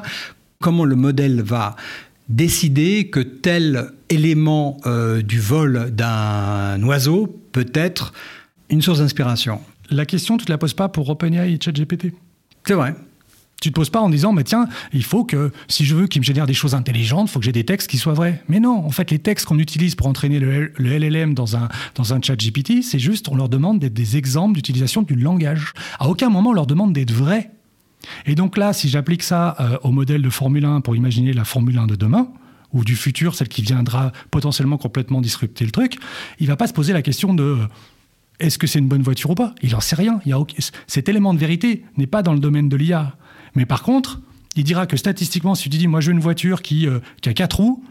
Comment 0.60 0.84
le 0.84 0.96
modèle 0.96 1.42
va 1.42 1.76
décider 2.28 3.08
que 3.10 3.20
tel 3.20 3.90
élément 4.08 4.78
euh, 4.86 5.20
du 5.20 5.40
vol 5.40 5.90
d'un 5.90 6.82
oiseau 6.82 7.42
peut 7.52 7.70
être 7.74 8.14
une 8.70 8.80
source 8.80 9.00
d'inspiration? 9.00 9.60
La 9.90 10.06
question, 10.06 10.38
tu 10.38 10.42
ne 10.42 10.46
te 10.46 10.52
la 10.52 10.56
poses 10.56 10.72
pas 10.72 10.88
pour 10.88 11.08
OpenAI 11.10 11.52
et 11.52 11.58
ChatGPT. 11.62 12.14
C'est 12.66 12.74
vrai. 12.74 12.94
Tu 13.64 13.70
te 13.70 13.76
poses 13.76 13.88
pas 13.88 14.02
en 14.02 14.10
disant, 14.10 14.34
mais 14.34 14.44
tiens, 14.44 14.68
il 14.92 15.02
faut 15.02 15.24
que, 15.24 15.50
si 15.68 15.86
je 15.86 15.94
veux 15.94 16.06
qu'il 16.06 16.20
me 16.20 16.24
génère 16.26 16.44
des 16.44 16.52
choses 16.52 16.74
intelligentes, 16.74 17.30
il 17.30 17.32
faut 17.32 17.38
que 17.38 17.46
j'ai 17.46 17.50
des 17.50 17.64
textes 17.64 17.88
qui 17.88 17.96
soient 17.96 18.12
vrais. 18.12 18.44
Mais 18.46 18.60
non, 18.60 18.84
en 18.84 18.90
fait, 18.90 19.10
les 19.10 19.18
textes 19.18 19.46
qu'on 19.46 19.58
utilise 19.58 19.94
pour 19.94 20.06
entraîner 20.06 20.38
le, 20.38 20.70
LLM 20.78 21.32
dans 21.32 21.56
un, 21.56 21.70
dans 21.94 22.12
un 22.12 22.20
chat 22.20 22.36
GPT, 22.36 22.82
c'est 22.82 22.98
juste, 22.98 23.30
on 23.30 23.36
leur 23.36 23.48
demande 23.48 23.78
d'être 23.78 23.94
des 23.94 24.18
exemples 24.18 24.52
d'utilisation 24.56 25.00
du 25.00 25.14
langage. 25.14 25.72
À 25.98 26.10
aucun 26.10 26.28
moment, 26.28 26.50
on 26.50 26.52
leur 26.52 26.66
demande 26.66 26.92
d'être 26.92 27.10
vrais. 27.10 27.52
Et 28.26 28.34
donc 28.34 28.58
là, 28.58 28.74
si 28.74 28.90
j'applique 28.90 29.22
ça 29.22 29.56
euh, 29.58 29.78
au 29.82 29.92
modèle 29.92 30.20
de 30.20 30.28
Formule 30.28 30.66
1 30.66 30.82
pour 30.82 30.94
imaginer 30.94 31.32
la 31.32 31.46
Formule 31.46 31.78
1 31.78 31.86
de 31.86 31.96
demain, 31.96 32.28
ou 32.74 32.84
du 32.84 32.96
futur, 32.96 33.34
celle 33.34 33.48
qui 33.48 33.62
viendra 33.62 34.12
potentiellement 34.30 34.76
complètement 34.76 35.22
disrupter 35.22 35.64
le 35.64 35.70
truc, 35.70 35.96
il 36.38 36.48
va 36.48 36.56
pas 36.56 36.66
se 36.66 36.74
poser 36.74 36.92
la 36.92 37.00
question 37.00 37.32
de 37.32 37.56
est-ce 38.40 38.58
que 38.58 38.66
c'est 38.66 38.78
une 38.78 38.88
bonne 38.88 39.02
voiture 39.02 39.30
ou 39.30 39.34
pas? 39.34 39.54
Il 39.62 39.74
en 39.74 39.80
sait 39.80 39.96
rien. 39.96 40.20
Cet 40.86 41.08
élément 41.08 41.32
de 41.32 41.38
vérité 41.38 41.84
n'est 41.96 42.06
pas 42.06 42.22
dans 42.22 42.34
le 42.34 42.40
domaine 42.40 42.68
de 42.68 42.76
l'IA. 42.76 43.16
Mais 43.54 43.66
par 43.66 43.82
contre, 43.82 44.20
il 44.56 44.64
dira 44.64 44.86
que 44.86 44.96
statistiquement, 44.96 45.54
si 45.54 45.64
tu 45.64 45.78
dis, 45.78 45.86
moi 45.86 46.00
je 46.00 46.08
veux 46.08 46.12
une 46.12 46.20
voiture 46.20 46.62
qui, 46.62 46.86
euh, 46.86 47.00
a 47.26 47.32
quatre 47.32 47.56
roues, 47.56 47.84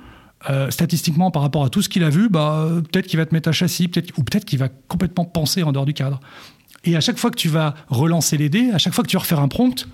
euh, 0.49 0.69
statistiquement, 0.71 1.31
par 1.31 1.41
rapport 1.41 1.63
à 1.63 1.69
tout 1.69 1.81
ce 1.81 1.89
qu'il 1.89 2.03
a 2.03 2.09
vu, 2.09 2.29
bah, 2.29 2.67
peut-être 2.91 3.07
qu'il 3.07 3.17
va 3.17 3.25
te 3.25 3.33
mettre 3.33 3.49
un 3.49 3.53
châssis, 3.53 3.87
peut 3.87 4.03
ou 4.17 4.23
peut-être 4.23 4.45
qu'il 4.45 4.59
va 4.59 4.69
complètement 4.69 5.25
penser 5.25 5.63
en 5.63 5.71
dehors 5.71 5.85
du 5.85 5.93
cadre. 5.93 6.19
Et 6.83 6.97
à 6.97 7.01
chaque 7.01 7.17
fois 7.17 7.31
que 7.31 7.37
tu 7.37 7.47
vas 7.47 7.75
relancer 7.87 8.37
les 8.37 8.49
dés, 8.49 8.71
à 8.71 8.77
chaque 8.77 8.93
fois 8.93 9.03
que 9.03 9.09
tu 9.09 9.15
vas 9.15 9.21
refaire 9.21 9.39
un 9.39 9.47
prompt, 9.47 9.87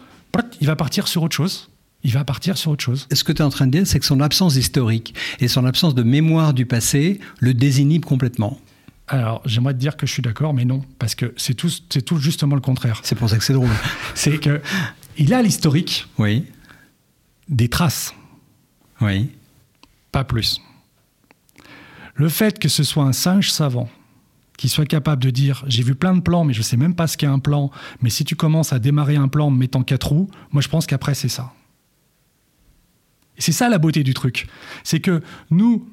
il 0.60 0.68
va 0.68 0.76
partir 0.76 1.08
sur 1.08 1.24
autre 1.24 1.36
chose. 1.36 1.70
Il 2.04 2.14
va 2.14 2.24
partir 2.24 2.58
sur 2.58 2.72
autre 2.72 2.84
chose. 2.84 3.08
Ce 3.12 3.24
que 3.24 3.32
tu 3.32 3.42
es 3.42 3.46
en 3.46 3.50
train 3.50 3.68
de 3.68 3.72
dire, 3.72 3.86
c'est 3.86 4.00
que 4.00 4.06
son 4.06 4.22
absence 4.22 4.56
historique 4.56 5.14
et 5.40 5.48
son 5.48 5.66
absence 5.66 5.96
de 5.96 6.04
mémoire 6.04 6.54
du 6.54 6.66
passé 6.66 7.20
le 7.40 7.54
désinhibe 7.54 8.06
complètement. 8.06 8.58
Alors, 9.08 9.42
j'aimerais 9.46 9.74
te 9.74 9.80
dire 9.80 9.98
que 9.98 10.06
je 10.06 10.14
suis 10.14 10.22
d'accord, 10.22 10.54
mais 10.54 10.66
non, 10.66 10.84
parce 11.00 11.16
que 11.16 11.34
c'est 11.36 11.56
tout, 11.56 11.70
c'est 11.90 12.04
tout 12.04 12.18
justement 12.18 12.56
le 12.56 12.62
contraire. 12.62 13.02
C'est 13.04 13.16
pour 13.16 13.30
ça 13.30 13.38
que 13.38 13.44
c'est 13.44 13.54
drôle. 13.54 13.70
c'est 14.16 14.40
que 14.40 14.62
il 15.20 15.34
a 15.34 15.42
l'historique 15.42 16.08
oui. 16.18 16.46
des 17.50 17.68
traces. 17.68 18.16
Oui. 19.02 19.30
Pas 20.12 20.24
plus. 20.24 20.62
Le 22.16 22.30
fait 22.30 22.58
que 22.58 22.70
ce 22.70 22.84
soit 22.84 23.04
un 23.04 23.14
singe 23.14 23.52
savant 23.52 23.90
qui 24.58 24.68
soit 24.68 24.86
capable 24.86 25.22
de 25.24 25.30
dire 25.30 25.64
j'ai 25.68 25.84
vu 25.84 25.96
plein 25.96 26.16
de 26.16 26.22
plans 26.22 26.44
mais 26.44 26.54
je 26.54 26.60
ne 26.60 26.64
sais 26.64 26.78
même 26.78 26.96
pas 26.96 27.08
ce 27.08 27.16
qu'est 27.16 27.26
un 27.26 27.40
plan 27.40 27.70
mais 28.02 28.10
si 28.10 28.26
tu 28.26 28.36
commences 28.36 28.74
à 28.74 28.80
démarrer 28.80 29.16
un 29.16 29.30
plan 29.30 29.48
en 29.48 29.52
mettant 29.52 29.84
quatre 29.84 30.10
roues 30.10 30.30
moi 30.52 30.62
je 30.62 30.68
pense 30.68 30.86
qu'après 30.86 31.14
c'est 31.14 31.30
ça 31.30 31.54
et 33.38 33.42
c'est 33.42 33.54
ça 33.54 33.70
la 33.70 33.78
beauté 33.78 34.04
du 34.04 34.14
truc 34.14 34.48
c'est 34.84 35.00
que 35.00 35.22
nous 35.50 35.88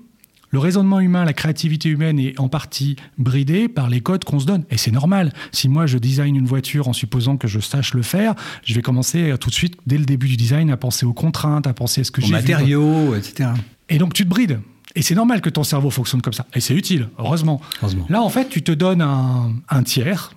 le 0.56 0.60
raisonnement 0.60 1.00
humain, 1.00 1.26
la 1.26 1.34
créativité 1.34 1.90
humaine 1.90 2.18
est 2.18 2.40
en 2.40 2.48
partie 2.48 2.96
bridée 3.18 3.68
par 3.68 3.90
les 3.90 4.00
codes 4.00 4.24
qu'on 4.24 4.40
se 4.40 4.46
donne. 4.46 4.64
Et 4.70 4.78
c'est 4.78 4.90
normal. 4.90 5.34
Si 5.52 5.68
moi 5.68 5.84
je 5.84 5.98
design 5.98 6.34
une 6.34 6.46
voiture 6.46 6.88
en 6.88 6.94
supposant 6.94 7.36
que 7.36 7.46
je 7.46 7.60
sache 7.60 7.92
le 7.92 8.00
faire, 8.00 8.34
je 8.64 8.72
vais 8.72 8.80
commencer 8.80 9.34
tout 9.38 9.50
de 9.50 9.54
suite, 9.54 9.76
dès 9.86 9.98
le 9.98 10.06
début 10.06 10.28
du 10.28 10.38
design, 10.38 10.70
à 10.70 10.78
penser 10.78 11.04
aux 11.04 11.12
contraintes, 11.12 11.66
à 11.66 11.74
penser 11.74 12.00
à 12.00 12.04
ce 12.04 12.10
que 12.10 12.22
j'ai 12.22 12.32
matériaux, 12.32 13.14
etc. 13.14 13.50
Et 13.90 13.98
donc 13.98 14.14
tu 14.14 14.24
te 14.24 14.30
brides. 14.30 14.58
Et 14.94 15.02
c'est 15.02 15.14
normal 15.14 15.42
que 15.42 15.50
ton 15.50 15.62
cerveau 15.62 15.90
fonctionne 15.90 16.22
comme 16.22 16.32
ça. 16.32 16.46
Et 16.54 16.60
c'est 16.60 16.74
utile, 16.74 17.10
heureusement. 17.18 17.60
heureusement. 17.82 18.06
Là, 18.08 18.22
en 18.22 18.30
fait, 18.30 18.48
tu 18.48 18.62
te 18.62 18.72
donnes 18.72 19.02
un, 19.02 19.52
un 19.68 19.82
tiers 19.82 20.32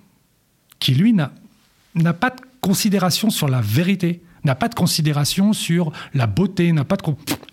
qui, 0.79 0.95
lui, 0.95 1.13
n'a 1.13 1.31
pas 2.13 2.29
de 2.31 2.41
considération 2.59 3.29
sur 3.29 3.47
la 3.47 3.61
vérité 3.61 4.21
n'a 4.43 4.55
pas 4.55 4.67
de 4.67 4.75
considération 4.75 5.53
sur 5.53 5.91
la 6.13 6.27
beauté, 6.27 6.71
n'a 6.71 6.83
pas 6.83 6.97
de... 6.97 7.03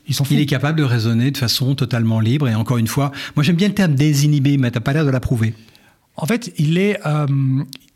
Ils 0.08 0.14
sont 0.14 0.24
Il 0.30 0.40
est 0.40 0.46
capable 0.46 0.78
de 0.78 0.84
raisonner 0.84 1.30
de 1.30 1.36
façon 1.36 1.74
totalement 1.74 2.20
libre. 2.20 2.48
Et 2.48 2.54
encore 2.54 2.78
une 2.78 2.86
fois, 2.86 3.12
moi 3.34 3.42
j'aime 3.42 3.56
bien 3.56 3.68
le 3.68 3.74
terme 3.74 3.94
désinhibé, 3.94 4.56
mais 4.56 4.70
tu 4.70 4.76
n'as 4.76 4.80
pas 4.80 4.92
l'air 4.92 5.04
de 5.04 5.10
l'approuver. 5.10 5.54
En 6.16 6.26
fait, 6.26 6.52
il 6.58 6.78
est... 6.78 6.98
Euh, 7.06 7.26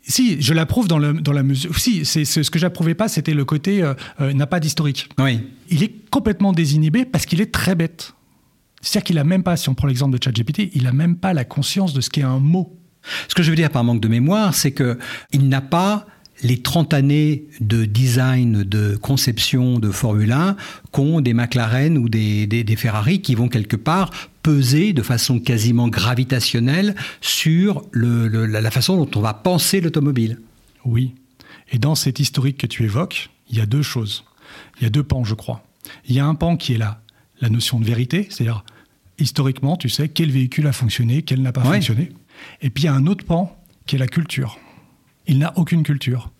si, 0.03 0.41
je 0.41 0.53
l'approuve 0.53 0.87
dans, 0.87 0.99
dans 0.99 1.31
la 1.31 1.43
mesure... 1.43 1.77
Si, 1.77 2.05
c'est, 2.05 2.25
ce 2.25 2.49
que 2.51 2.59
j'approuvais 2.59 2.95
pas, 2.95 3.07
c'était 3.07 3.33
le 3.33 3.45
côté 3.45 3.81
euh, 3.81 3.93
euh, 4.19 4.33
n'a 4.33 4.47
pas 4.47 4.59
d'historique. 4.59 5.09
Oui. 5.19 5.41
Il 5.69 5.83
est 5.83 6.09
complètement 6.09 6.53
désinhibé 6.53 7.05
parce 7.05 7.25
qu'il 7.25 7.41
est 7.41 7.51
très 7.51 7.75
bête. 7.75 8.13
C'est-à-dire 8.81 9.05
qu'il 9.05 9.15
n'a 9.15 9.23
même 9.23 9.43
pas, 9.43 9.57
si 9.57 9.69
on 9.69 9.75
prend 9.75 9.87
l'exemple 9.87 10.17
de 10.17 10.23
ChatGPT, 10.23 10.71
il 10.73 10.83
n'a 10.83 10.91
même 10.91 11.15
pas 11.15 11.33
la 11.33 11.45
conscience 11.45 11.93
de 11.93 12.01
ce 12.01 12.09
qu'est 12.09 12.23
un 12.23 12.39
mot. 12.39 12.77
Ce 13.27 13.35
que 13.35 13.43
je 13.43 13.49
veux 13.49 13.55
dire 13.55 13.69
par 13.69 13.83
manque 13.83 14.01
de 14.01 14.07
mémoire, 14.07 14.53
c'est 14.53 14.73
qu'il 14.73 15.49
n'a 15.49 15.61
pas 15.61 16.05
les 16.43 16.61
30 16.61 16.93
années 16.93 17.45
de 17.59 17.85
design, 17.85 18.63
de 18.63 18.95
conception 18.95 19.79
de 19.79 19.91
Formule 19.91 20.31
1 20.31 20.55
qu'ont 20.91 21.21
des 21.21 21.33
McLaren 21.33 21.97
ou 21.97 22.09
des, 22.09 22.65
Ferrari 22.77 23.21
qui 23.21 23.35
vont 23.35 23.47
quelque 23.47 23.75
part 23.75 24.11
peser 24.41 24.93
de 24.93 25.01
façon 25.01 25.39
quasiment 25.39 25.87
gravitationnelle 25.87 26.95
sur 27.21 27.83
la 27.93 28.71
façon 28.71 28.97
dont 28.97 29.19
on 29.19 29.21
va 29.21 29.33
penser 29.33 29.81
l'automobile. 29.81 30.39
Oui. 30.85 31.13
Et 31.71 31.77
dans 31.77 31.95
cet 31.95 32.19
historique 32.19 32.57
que 32.57 32.67
tu 32.67 32.83
évoques, 32.83 33.29
il 33.49 33.57
y 33.57 33.61
a 33.61 33.65
deux 33.65 33.83
choses. 33.83 34.25
Il 34.79 34.83
y 34.83 34.85
a 34.87 34.89
deux 34.89 35.03
pans, 35.03 35.23
je 35.23 35.35
crois. 35.35 35.63
Il 36.07 36.15
y 36.15 36.19
a 36.19 36.25
un 36.25 36.35
pan 36.35 36.57
qui 36.57 36.73
est 36.73 36.77
là, 36.77 37.01
la 37.39 37.49
notion 37.49 37.79
de 37.79 37.85
vérité, 37.85 38.27
c'est-à-dire 38.29 38.63
historiquement, 39.19 39.77
tu 39.77 39.89
sais 39.89 40.09
quel 40.09 40.31
véhicule 40.31 40.65
a 40.67 40.73
fonctionné, 40.73 41.21
quel 41.21 41.41
n'a 41.41 41.51
pas 41.51 41.63
fonctionné. 41.63 42.11
Et 42.61 42.69
puis 42.69 42.83
il 42.83 42.85
y 42.87 42.89
a 42.89 42.93
un 42.93 43.05
autre 43.05 43.25
pan 43.25 43.55
qui 43.85 43.95
est 43.95 43.99
la 43.99 44.07
culture. 44.07 44.57
Il 45.27 45.39
n'a 45.39 45.53
aucune 45.55 45.83
culture. 45.83 46.31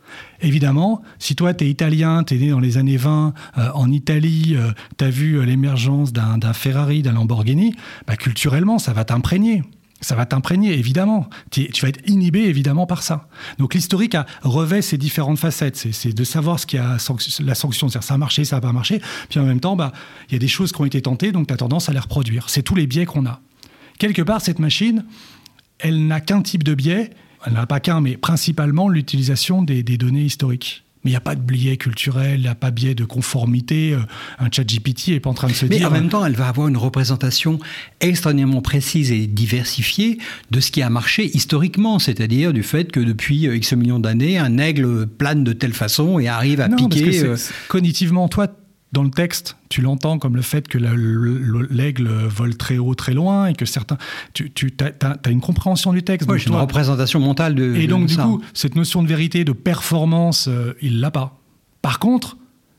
Évidemment, 0.42 1.02
si 1.20 1.36
toi, 1.36 1.54
tu 1.54 1.66
es 1.66 1.70
italien, 1.70 2.24
tu 2.24 2.36
es 2.36 2.38
né 2.38 2.50
dans 2.50 2.60
les 2.60 2.78
années 2.78 2.98
20 2.98 3.34
euh, 3.58 3.70
en 3.74 3.92
Italie, 3.92 4.56
euh, 4.56 4.72
tu 4.98 5.06
as 5.06 5.10
vu 5.10 5.36
euh, 5.36 5.46
l'émergence 5.46 6.12
d'un 6.12 6.54
Ferrari, 6.54 7.02
d'un 7.02 7.14
Lamborghini, 7.14 7.76
bah, 8.08 8.16
culturellement, 8.16 8.80
ça 8.80 8.94
va 8.94 9.06
t'imprégner. 9.06 9.64
Ça 10.04 10.16
va 10.16 10.26
t'imprégner, 10.26 10.74
évidemment. 10.74 11.30
Tu, 11.52 11.70
vas 11.84 11.90
être 11.90 12.02
inhibé, 12.10 12.40
évidemment, 12.40 12.88
par 12.88 13.04
ça. 13.04 13.28
Donc 13.60 13.76
l'historique 13.76 14.18
revêt 14.42 14.82
ces 14.82 14.98
différentes 14.98 15.38
facettes. 15.38 15.78
C'est- 15.78 16.12
de 16.12 16.24
savoir 16.24 16.60
ce 16.60 16.66
qui 16.66 16.80
a 16.80 16.98
la 17.40 17.56
sanction, 17.56 17.88
c'est-à-dire 17.88 18.04
ça 18.04 18.16
a 18.16 18.18
marché, 18.18 18.44
ça 18.44 18.56
n'a 18.56 18.62
pas 18.62 18.74
marché. 18.74 19.00
Puis 19.30 19.40
en 19.40 19.44
même 19.44 19.60
temps, 19.60 19.76
bah, 19.76 19.92
il 20.30 20.34
y 20.34 20.36
a 20.36 20.40
des 20.40 20.48
choses 20.48 20.72
qui 20.72 20.82
ont 20.82 20.86
été 20.86 21.04
tentées, 21.04 21.32
donc 21.32 21.46
tu 21.48 21.54
as 21.54 21.58
tendance 21.58 21.88
à 21.88 21.94
les 21.94 22.00
reproduire. 22.00 22.50
C'est 22.50 22.64
tous 22.64 22.74
les 22.74 22.88
biais 22.88 23.06
qu'on 23.06 23.28
a. 23.28 23.42
Quelque 24.00 24.24
part, 24.24 24.42
cette 24.42 24.58
machine, 24.58 25.06
elle 25.78 26.08
n'a 26.08 26.20
qu'un 26.20 26.42
type 26.42 26.64
de 26.64 26.74
biais. 26.74 27.12
Elle 27.46 27.54
n'a 27.54 27.66
pas 27.66 27.80
qu'un, 27.80 28.02
mais 28.02 28.18
principalement 28.18 28.90
l'utilisation 28.90 29.62
des, 29.64 29.84
des 29.84 29.98
données 29.98 30.24
historiques. 30.24 30.84
Mais 31.04 31.10
il 31.10 31.14
n'y 31.14 31.18
a 31.18 31.22
pas 31.22 31.34
de 31.34 31.42
biais 31.42 31.78
culturel, 31.78 32.36
il 32.36 32.42
n'y 32.44 32.48
a 32.48 32.54
pas 32.54 32.70
de 32.70 32.76
biais 32.76 32.94
de 32.94 33.06
conformité. 33.06 33.94
Euh, 33.94 34.00
Un 34.38 34.50
chat 34.52 34.64
GPT 34.64 35.08
n'est 35.08 35.20
pas 35.20 35.32
en 35.32 35.34
train 35.34 35.48
de 35.48 35.54
se 35.54 35.66
Mais 35.66 35.78
dire... 35.78 35.88
en 35.88 35.92
même 35.92 36.10
temps, 36.10 36.24
elle 36.24 36.36
va 36.36 36.48
avoir 36.48 36.68
une 36.68 36.78
représentation 36.78 37.58
extrêmement 38.02 38.62
précise 38.62 39.12
et 39.12 39.26
diversifiée 39.26 40.20
de 40.52 40.60
ce 40.60 40.70
qui 40.70 40.84
a 40.84 40.90
marché 40.92 41.36
historiquement, 41.36 41.98
c'est-à-dire 41.98 42.54
du 42.54 42.62
fait 42.62 42.92
que 42.92 43.00
depuis 43.00 43.48
euh, 43.48 43.56
X 43.56 43.74
millions 43.74 44.00
d'années, 44.00 44.38
un 44.38 44.60
aigle 44.60 45.08
plane 45.08 45.44
de 45.44 45.54
telle 45.54 45.74
façon 45.74 46.20
et 46.20 46.28
arrive 46.28 46.62
à 46.62 46.68
Non, 46.68 46.78
parce 46.88 47.02
que 47.02 47.06
piquer. 47.10 47.24
euh, 47.24 47.36
cognitivement, 47.68 48.28
toi, 48.28 48.48
dans 48.92 49.04
le 49.04 49.10
texte, 49.10 49.56
tu 49.70 49.82
l'entends 49.82 50.20
comme 50.20 50.36
le 50.36 50.42
fait 50.42 50.68
que 50.68 50.78
la- 50.78 50.94
le- 50.94 51.38
le- 51.38 51.68
l'aigle 51.72 52.10
vole 52.10 52.58
très 52.58 52.78
haut, 52.78 52.94
très 52.94 53.14
loin, 53.14 53.48
et 53.48 53.54
que 53.54 53.66
certains... 53.66 53.98
Tu, 54.34 54.52
tu 54.52 54.74
as, 54.82 55.30
une 55.30 55.40
compréhension 55.40 55.94
du 55.94 56.04
texte. 56.04 56.30
ouais, 56.30 56.38
donc 56.38 56.46
une 56.46 56.52
toi- 56.52 56.62
représentation 56.62 57.20
mentale 57.22 57.56
de. 57.56 57.74
et 57.76 57.84
de 57.84 57.88
donc, 57.90 58.08
du 58.08 58.16
ça. 58.16 58.24
coup, 58.24 58.42
cette 58.54 58.76
notion 58.76 59.02
de 59.02 59.08
vérité, 59.08 59.46
de 59.46 59.54
performance, 59.54 60.48
euh, 60.50 60.74
il 60.82 61.00
l'a 61.00 61.10
pas. 61.12 61.40
Par 61.82 62.00
contre, 62.00 62.36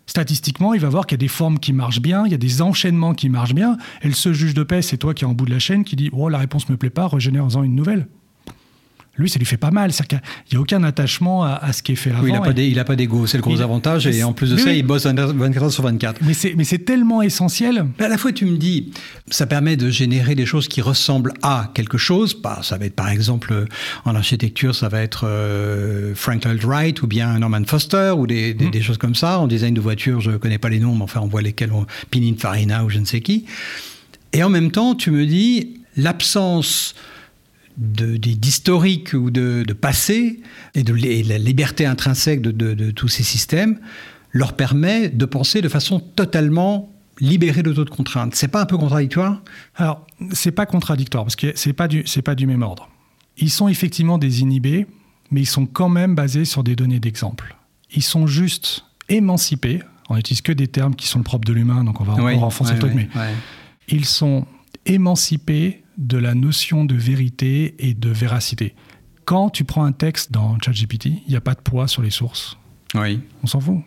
statistiquement, 0.06 0.74
il 0.74 0.80
va 0.80 0.88
voir 0.90 1.06
qu'il 1.06 1.14
y 1.16 1.20
a 1.20 1.24
des 1.24 1.28
formes 1.28 1.58
qui 1.58 1.72
marchent 1.72 2.02
bien, 2.02 2.24
il 2.26 2.32
y 2.32 2.34
a 2.34 2.38
des 2.38 2.60
enchaînements 2.60 3.14
qui 3.14 3.28
marchent 3.30 3.54
bien, 3.54 3.78
et 4.02 4.08
le 4.08 4.14
seul 4.14 4.34
juge 4.34 4.52
de 4.52 4.62
paix, 4.64 4.82
c'est 4.82 4.98
toi 4.98 5.14
qui 5.14 5.24
es 5.24 5.26
en 5.26 5.32
bout 5.32 5.46
de 5.46 5.50
la 5.50 5.58
chaîne, 5.60 5.84
qui 5.84 5.96
dit 5.96 6.10
«Oh, 6.12 6.28
la 6.28 6.38
réponse 6.38 6.68
me 6.68 6.76
plaît 6.76 6.90
pas, 6.90 7.08
régénère-en 7.08 7.62
une 7.62 7.74
nouvelle». 7.74 8.06
Lui, 9.18 9.28
ça 9.28 9.38
lui 9.38 9.44
fait 9.44 9.58
pas 9.58 9.70
mal. 9.70 9.92
C'est-à-dire 9.92 10.20
qu'il 10.46 10.56
n'y 10.56 10.58
a 10.58 10.60
aucun 10.62 10.82
attachement 10.84 11.44
à, 11.44 11.50
à 11.52 11.72
ce 11.74 11.82
qui 11.82 11.92
est 11.92 11.96
fait 11.96 12.10
avant. 12.10 12.22
Oui, 12.22 12.30
il 12.30 12.74
n'a 12.76 12.84
pas 12.84 12.96
d'ego, 12.96 13.26
c'est 13.26 13.36
le 13.36 13.42
gros 13.42 13.60
avantage. 13.60 14.06
Et 14.06 14.22
en 14.24 14.32
plus 14.32 14.50
de 14.50 14.56
ça, 14.56 14.70
oui. 14.70 14.78
il 14.78 14.82
bosse 14.84 15.04
24 15.04 15.62
heures 15.62 15.70
sur 15.72 15.82
24. 15.82 16.20
Mais 16.22 16.32
c'est, 16.32 16.54
mais 16.56 16.64
c'est 16.64 16.78
tellement 16.78 17.20
essentiel. 17.20 17.84
À 17.98 18.08
la 18.08 18.16
fois, 18.16 18.32
tu 18.32 18.46
me 18.46 18.56
dis, 18.56 18.90
ça 19.28 19.46
permet 19.46 19.76
de 19.76 19.90
générer 19.90 20.34
des 20.34 20.46
choses 20.46 20.66
qui 20.66 20.80
ressemblent 20.80 21.34
à 21.42 21.70
quelque 21.74 21.98
chose. 21.98 22.34
Bah, 22.34 22.60
ça 22.62 22.78
va 22.78 22.86
être, 22.86 22.96
par 22.96 23.10
exemple, 23.10 23.52
euh, 23.52 23.66
en 24.06 24.14
architecture, 24.14 24.74
ça 24.74 24.88
va 24.88 25.02
être 25.02 25.26
euh, 25.26 26.14
Frank 26.14 26.44
Lloyd 26.46 26.64
Wright 26.64 27.02
ou 27.02 27.06
bien 27.06 27.38
Norman 27.38 27.64
Foster 27.66 28.14
ou 28.16 28.26
des, 28.26 28.54
des- 28.54 28.70
des 28.70 28.80
choses 28.80 28.96
comme 28.98 29.14
ça. 29.14 29.38
En 29.40 29.46
design 29.46 29.74
de 29.74 29.80
voiture, 29.82 30.22
je 30.22 30.30
ne 30.30 30.36
connais 30.38 30.58
pas 30.58 30.70
les 30.70 30.80
noms, 30.80 30.94
mais 30.94 31.02
enfin, 31.04 31.20
on 31.22 31.26
voit 31.28 31.42
lesquels 31.42 31.72
on 31.72 31.84
Pininfarina 32.10 32.82
ou 32.84 32.88
je 32.88 32.98
ne 32.98 33.04
sais 33.04 33.20
qui. 33.20 33.44
Et 34.32 34.42
en 34.42 34.48
même 34.48 34.70
temps, 34.70 34.94
tu 34.94 35.10
me 35.10 35.26
dis, 35.26 35.80
l'absence 35.98 36.94
de- 37.76 38.16
d'historique 38.16 39.12
ou 39.14 39.30
de, 39.30 39.64
de 39.66 39.72
passé 39.72 40.40
et 40.74 40.82
de 40.82 40.96
et 41.04 41.22
la 41.22 41.38
liberté 41.38 41.86
intrinsèque 41.86 42.42
de, 42.42 42.50
de- 42.50 42.74
de 42.74 42.90
tous 42.90 43.08
ces 43.08 43.22
systèmes 43.22 43.78
leur 44.30 44.54
permet 44.54 45.08
de 45.08 45.24
penser 45.26 45.60
de 45.60 45.68
façon 45.68 46.00
totalement 46.00 46.90
libérée 47.20 47.62
de 47.62 47.72
toute 47.72 47.90
contrainte. 47.90 48.34
C'est 48.34 48.48
pas 48.48 48.62
un 48.62 48.66
peu 48.66 48.78
contradictoire? 48.78 49.42
Alors, 49.76 50.06
c'est 50.32 50.50
pas 50.52 50.64
contradictoire, 50.66 51.24
parce 51.24 51.36
que 51.36 51.52
c'est 51.54 51.74
pas 51.74 51.86
du, 51.88 52.02
c'est 52.06 52.22
pas 52.22 52.34
du 52.34 52.46
même 52.46 52.62
ordre. 52.62 52.88
Ils 53.36 53.50
sont 53.50 53.68
effectivement 53.68 54.16
des 54.18 54.40
inhibés, 54.40 54.86
mais 55.30 55.42
ils 55.42 55.46
sont 55.46 55.66
quand 55.66 55.90
même 55.90 56.14
basés 56.14 56.44
sur 56.46 56.64
des 56.64 56.74
données 56.76 56.98
d'exemple. 57.00 57.56
Ils 57.94 58.02
sont 58.02 58.26
juste 58.26 58.84
émancipés. 59.10 59.82
On 60.08 60.16
n'utilise 60.16 60.40
que 60.40 60.52
des 60.52 60.66
termes 60.68 60.94
qui 60.96 61.06
sont 61.06 61.18
le 61.18 61.24
propre 61.24 61.46
de 61.46 61.52
l'humain, 61.52 61.84
donc 61.84 62.00
on 62.00 62.04
va 62.04 62.14
Oui, 62.14 62.32
encore 62.32 62.40
renfoncer 62.44 62.70
ouais, 62.70 62.76
le 62.76 62.80
truc, 62.80 62.94
ouais, 62.94 63.08
mais 63.14 63.20
ouais. 63.20 63.32
ils 63.88 64.04
sont 64.06 64.46
émancipés 64.86 65.82
de 66.06 66.18
la 66.18 66.34
notion 66.34 66.84
de 66.84 66.94
vérité 66.94 67.74
et 67.78 67.94
de 67.94 68.10
véracité. 68.10 68.74
Quand 69.24 69.50
tu 69.50 69.64
prends 69.64 69.84
un 69.84 69.92
texte 69.92 70.32
dans 70.32 70.58
ChatGPT, 70.58 71.06
il 71.06 71.28
n'y 71.28 71.36
a 71.36 71.40
pas 71.40 71.54
de 71.54 71.60
poids 71.60 71.88
sur 71.88 72.02
les 72.02 72.10
sources. 72.10 72.58
Oui. 72.94 73.20
On 73.42 73.46
s'en 73.46 73.60
fout. 73.60 73.80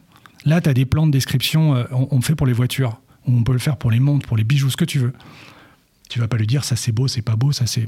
Là, 0.46 0.62
tu 0.62 0.70
as 0.70 0.74
des 0.74 0.86
plans 0.86 1.08
de 1.08 1.12
description, 1.12 1.76
euh, 1.76 1.84
on, 1.92 2.08
on 2.12 2.16
le 2.18 2.22
fait 2.22 2.36
pour 2.36 2.48
les 2.48 2.54
voitures, 2.54 3.02
on 3.28 3.44
peut 3.44 3.54
le 3.54 3.60
faire 3.60 3.78
pour 3.78 3.92
les 3.92 4.00
montres, 4.00 4.28
pour 4.28 4.38
les 4.38 4.44
bijoux, 4.44 4.70
ce 4.70 4.78
que 4.78 4.86
tu 4.86 5.00
veux. 5.00 5.14
Tu 6.10 6.20
vas 6.20 6.28
pas 6.28 6.38
lui 6.38 6.48
dire 6.48 6.64
ça 6.64 6.76
c'est 6.76 6.92
beau, 6.92 7.08
c'est 7.08 7.22
pas 7.22 7.36
beau, 7.36 7.52
ça 7.52 7.66
c'est. 7.66 7.88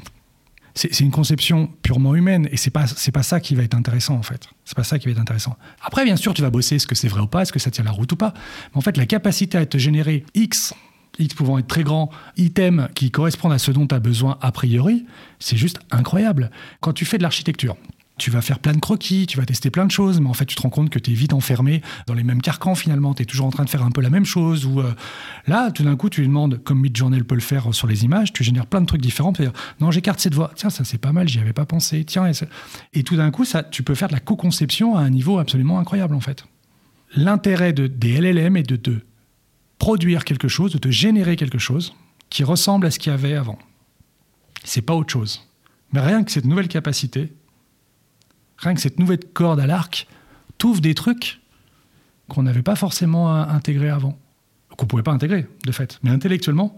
C'est 0.74 0.94
c'est 0.94 1.04
une 1.04 1.12
conception 1.12 1.72
purement 1.82 2.14
humaine 2.14 2.48
et 2.52 2.58
c'est 2.58 2.70
pas 2.70 2.86
c'est 2.86 3.12
pas 3.12 3.24
ça 3.24 3.40
qui 3.40 3.56
va 3.56 3.64
être 3.64 3.74
intéressant 3.74 4.14
en 4.14 4.22
fait. 4.22 4.48
C'est 4.64 4.76
pas 4.76 4.84
ça 4.84 5.00
qui 5.00 5.06
va 5.08 5.12
être 5.12 5.20
intéressant. 5.20 5.58
Après 5.82 6.06
bien 6.06 6.16
sûr 6.16 6.36
tu 6.36 6.44
vas 6.44 6.52
bosser 6.52 6.76
est-ce 6.76 6.86
que 6.86 6.94
c'est 6.94 7.08
vrai 7.08 7.22
ou 7.22 7.26
pas, 7.28 7.42
est-ce 7.42 7.52
que 7.52 7.58
ça 7.58 7.72
tient 7.72 7.84
la 7.84 7.90
route 7.90 8.12
ou 8.12 8.16
pas. 8.16 8.32
Mais 8.72 8.78
en 8.78 8.82
fait 8.82 8.96
la 8.96 9.08
capacité 9.08 9.58
à 9.58 9.66
te 9.66 9.80
générer 9.80 10.24
X 10.36 10.76
X 11.20 11.34
pouvant 11.34 11.58
être 11.58 11.68
très 11.68 11.84
grand, 11.84 12.10
items 12.38 12.88
qui 12.96 13.12
correspondent 13.12 13.54
à 13.54 13.60
ce 13.60 13.72
dont 13.72 13.88
tu 13.88 13.96
as 13.96 14.00
besoin 14.00 14.38
a 14.42 14.52
priori, 14.52 15.06
c'est 15.40 15.58
juste 15.58 15.80
incroyable. 15.92 16.52
Quand 16.80 16.94
tu 16.94 17.06
fais 17.06 17.18
de 17.18 17.24
l'architecture, 17.24 17.76
tu 18.18 18.32
vas 18.32 18.42
faire 18.42 18.60
plein 18.60 18.74
de 18.74 18.80
croquis, 18.80 19.28
tu 19.28 19.38
vas 19.38 19.46
tester 19.46 19.70
plein 19.70 19.86
de 19.86 19.92
choses, 19.92 20.20
mais 20.20 20.28
en 20.28 20.34
fait, 20.34 20.46
tu 20.46 20.56
te 20.56 20.62
rends 20.62 20.70
compte 20.70 20.90
que 20.90 21.00
tu 21.00 21.12
es 21.12 21.14
vite 21.14 21.34
enfermé 21.34 21.82
dans 22.08 22.14
les 22.14 22.24
mêmes 22.24 22.42
carcans 22.42 22.76
finalement. 22.76 23.14
Tu 23.14 23.24
es 23.24 23.26
toujours 23.26 23.46
en 23.46 23.52
train 23.52 23.64
de 23.64 23.70
faire 23.70 23.84
un 23.84 23.92
peu 23.92 24.02
la 24.02 24.10
même 24.10 24.26
chose. 24.26 24.66
Ou 24.66 24.80
euh, 24.80 24.94
là, 25.46 25.72
tout 25.72 25.84
d'un 25.84 25.96
coup, 25.96 26.10
tu 26.10 26.22
lui 26.22 26.28
demandes, 26.28 26.62
comme 26.64 26.82
Midjourney 26.82 27.22
peut 27.24 27.36
le 27.36 27.42
faire 27.42 27.74
sur 27.74 27.88
les 27.88 28.06
images, 28.06 28.34
tu 28.34 28.44
génères 28.44 28.66
plein 28.66 28.82
de 28.82 28.88
trucs 28.88 29.02
différents. 29.02 29.34
Tu 29.34 29.44
non, 29.80 29.92
j'écarte 29.92 30.20
cette 30.20 30.34
voix. 30.34 30.52
Tiens, 30.56 30.70
ça 30.70 30.84
c'est 30.84 30.98
pas 30.98 31.12
mal, 31.12 31.28
j'y 31.28 31.40
avais 31.40 31.54
pas 31.54 31.66
pensé. 31.66 32.04
Tiens, 32.06 32.30
et, 32.94 33.04
tout 33.04 33.16
d'un 33.16 33.30
coup, 33.32 33.46
ça, 33.46 33.64
tu 33.64 33.84
peux 33.84 33.96
faire 33.96 34.08
de 34.08 34.14
la 34.14 34.20
co-conception 34.20 34.96
à 34.96 35.02
un 35.02 35.10
niveau 35.10 35.38
absolument 35.38 35.80
incroyable 35.80 36.16
en 36.16 36.20
fait. 36.20 36.46
L'intérêt 37.16 37.72
de, 37.72 37.88
des 37.88 38.20
LLM 38.20 38.58
est 38.58 38.68
de 38.68 38.76
te 38.76 38.92
produire 39.78 40.26
quelque 40.26 40.48
chose, 40.48 40.74
de 40.74 40.78
te 40.78 40.90
générer 40.90 41.36
quelque 41.36 41.58
chose 41.58 41.94
qui 42.30 42.44
ressemble 42.44 42.86
à 42.86 42.92
ce 42.92 43.00
qu'il 43.00 43.12
y 43.12 43.16
avait 43.16 43.36
avant. 43.36 43.60
C'est 44.64 44.82
pas 44.82 44.94
autre 44.94 45.12
chose. 45.12 45.48
Mais 45.94 46.02
rien 46.02 46.24
que 46.24 46.32
cette 46.32 46.46
nouvelle 46.46 46.68
capacité, 46.68 47.34
rien 48.58 48.74
que 48.74 48.82
cette 48.82 49.00
nouvelle 49.00 49.20
corde 49.34 49.60
à 49.60 49.68
l'arc, 49.68 50.08
t'ouvre 50.58 50.82
des 50.82 50.96
trucs 50.96 51.40
qu'on 52.28 52.44
n'avait 52.44 52.64
pas 52.64 52.76
forcément 52.76 53.34
intégrés 53.34 53.90
avant. 53.90 54.18
Qu'on 54.76 54.86
pouvait 54.86 55.04
pas 55.04 55.14
intégrer, 55.14 55.48
de 55.66 55.72
fait. 55.72 56.00
Mais 56.04 56.10
intellectuellement. 56.10 56.76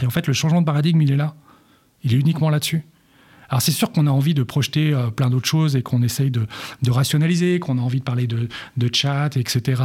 Et 0.00 0.06
en 0.06 0.10
fait, 0.10 0.26
le 0.26 0.32
changement 0.32 0.60
de 0.60 0.66
paradigme, 0.66 1.02
il 1.02 1.10
est 1.10 1.16
là. 1.16 1.34
Il 2.02 2.14
est 2.14 2.18
uniquement 2.18 2.50
là-dessus. 2.50 2.84
Alors 3.48 3.62
c'est 3.62 3.72
sûr 3.72 3.92
qu'on 3.92 4.06
a 4.06 4.10
envie 4.10 4.34
de 4.34 4.42
projeter 4.42 4.92
euh, 4.92 5.08
plein 5.08 5.30
d'autres 5.30 5.48
choses 5.48 5.76
et 5.76 5.82
qu'on 5.82 6.02
essaye 6.02 6.30
de, 6.30 6.46
rationaliser, 6.88 7.58
qu'on 7.58 7.78
a 7.78 7.80
envie 7.80 7.98
de 7.98 8.04
parler 8.04 8.26
de, 8.26 8.48
chat, 8.92 9.36
etc., 9.36 9.82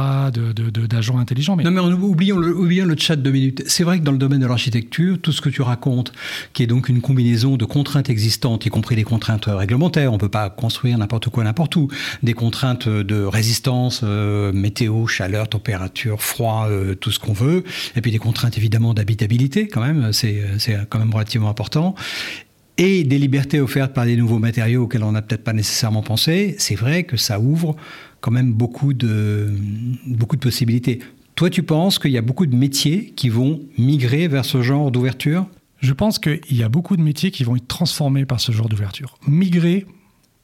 d'agents 0.88 1.18
intelligents. 1.18 1.56
Mais 1.56 1.64
Non, 1.64 1.70
mais 1.70 1.80
on- 1.80 1.92
oublions 1.92 2.38
le, 2.38 2.96
chat 2.96 3.16
de 3.16 3.30
minutes. 3.30 3.62
C'est 3.66 3.84
vrai 3.84 3.98
que 3.98 4.04
dans 4.04 4.12
le 4.12 4.18
domaine 4.18 4.40
de 4.40 4.46
l'architecture, 4.46 5.18
tout 5.20 5.32
ce 5.32 5.40
que 5.40 5.48
tu 5.48 5.62
racontes, 5.62 6.12
qui 6.52 6.62
est 6.62 6.66
donc 6.66 6.88
une 6.88 7.00
combinaison 7.00 7.56
de 7.56 7.64
contraintes 7.64 8.10
existantes, 8.10 8.66
y 8.66 8.70
compris 8.70 8.96
des 8.96 9.04
contraintes 9.04 9.46
réglementaires, 9.46 10.10
on 10.10 10.16
ne 10.16 10.20
peut 10.20 10.28
pas 10.28 10.50
construire 10.50 10.98
n'importe 10.98 11.28
quoi 11.28 11.44
n'importe 11.44 11.76
où, 11.76 11.88
des 12.22 12.34
contraintes 12.34 12.88
de 12.88 13.24
résistance, 13.24 14.00
euh, 14.04 14.52
météo, 14.52 15.06
chaleur, 15.06 15.48
température, 15.48 16.22
froid, 16.22 16.66
euh, 16.68 16.94
tout 16.94 17.10
ce 17.10 17.18
qu'on 17.18 17.32
veut, 17.32 17.64
et 17.96 18.00
puis 18.00 18.10
des 18.10 18.18
contraintes 18.18 18.58
évidemment 18.58 18.94
d'habitabilité 18.94 19.68
quand 19.68 19.80
même, 19.82 20.12
c'est 20.12 20.42
quand 20.88 20.98
même 20.98 21.12
relativement 21.12 21.48
important. 21.48 21.94
Et 22.78 23.04
des 23.04 23.18
libertés 23.18 23.60
offertes 23.60 23.92
par 23.92 24.06
des 24.06 24.16
nouveaux 24.16 24.38
matériaux 24.38 24.84
auxquels 24.84 25.04
on 25.04 25.12
n'a 25.12 25.22
peut-être 25.22 25.44
pas 25.44 25.52
nécessairement 25.52 26.02
pensé, 26.02 26.56
c'est 26.58 26.74
vrai 26.74 27.04
que 27.04 27.16
ça 27.16 27.38
ouvre 27.38 27.76
quand 28.20 28.30
même 28.30 28.52
beaucoup 28.52 28.94
de, 28.94 29.50
beaucoup 30.06 30.36
de 30.36 30.40
possibilités. 30.40 31.00
Toi, 31.34 31.50
tu 31.50 31.62
penses 31.62 31.98
qu'il 31.98 32.12
y 32.12 32.18
a 32.18 32.22
beaucoup 32.22 32.46
de 32.46 32.56
métiers 32.56 33.12
qui 33.16 33.28
vont 33.28 33.60
migrer 33.78 34.28
vers 34.28 34.44
ce 34.44 34.62
genre 34.62 34.90
d'ouverture? 34.90 35.46
Je 35.80 35.92
pense 35.92 36.18
qu'il 36.18 36.40
y 36.50 36.62
a 36.62 36.68
beaucoup 36.68 36.96
de 36.96 37.02
métiers 37.02 37.30
qui 37.30 37.44
vont 37.44 37.56
être 37.56 37.66
transformés 37.66 38.24
par 38.24 38.40
ce 38.40 38.52
genre 38.52 38.68
d'ouverture. 38.68 39.18
Migrer, 39.26 39.86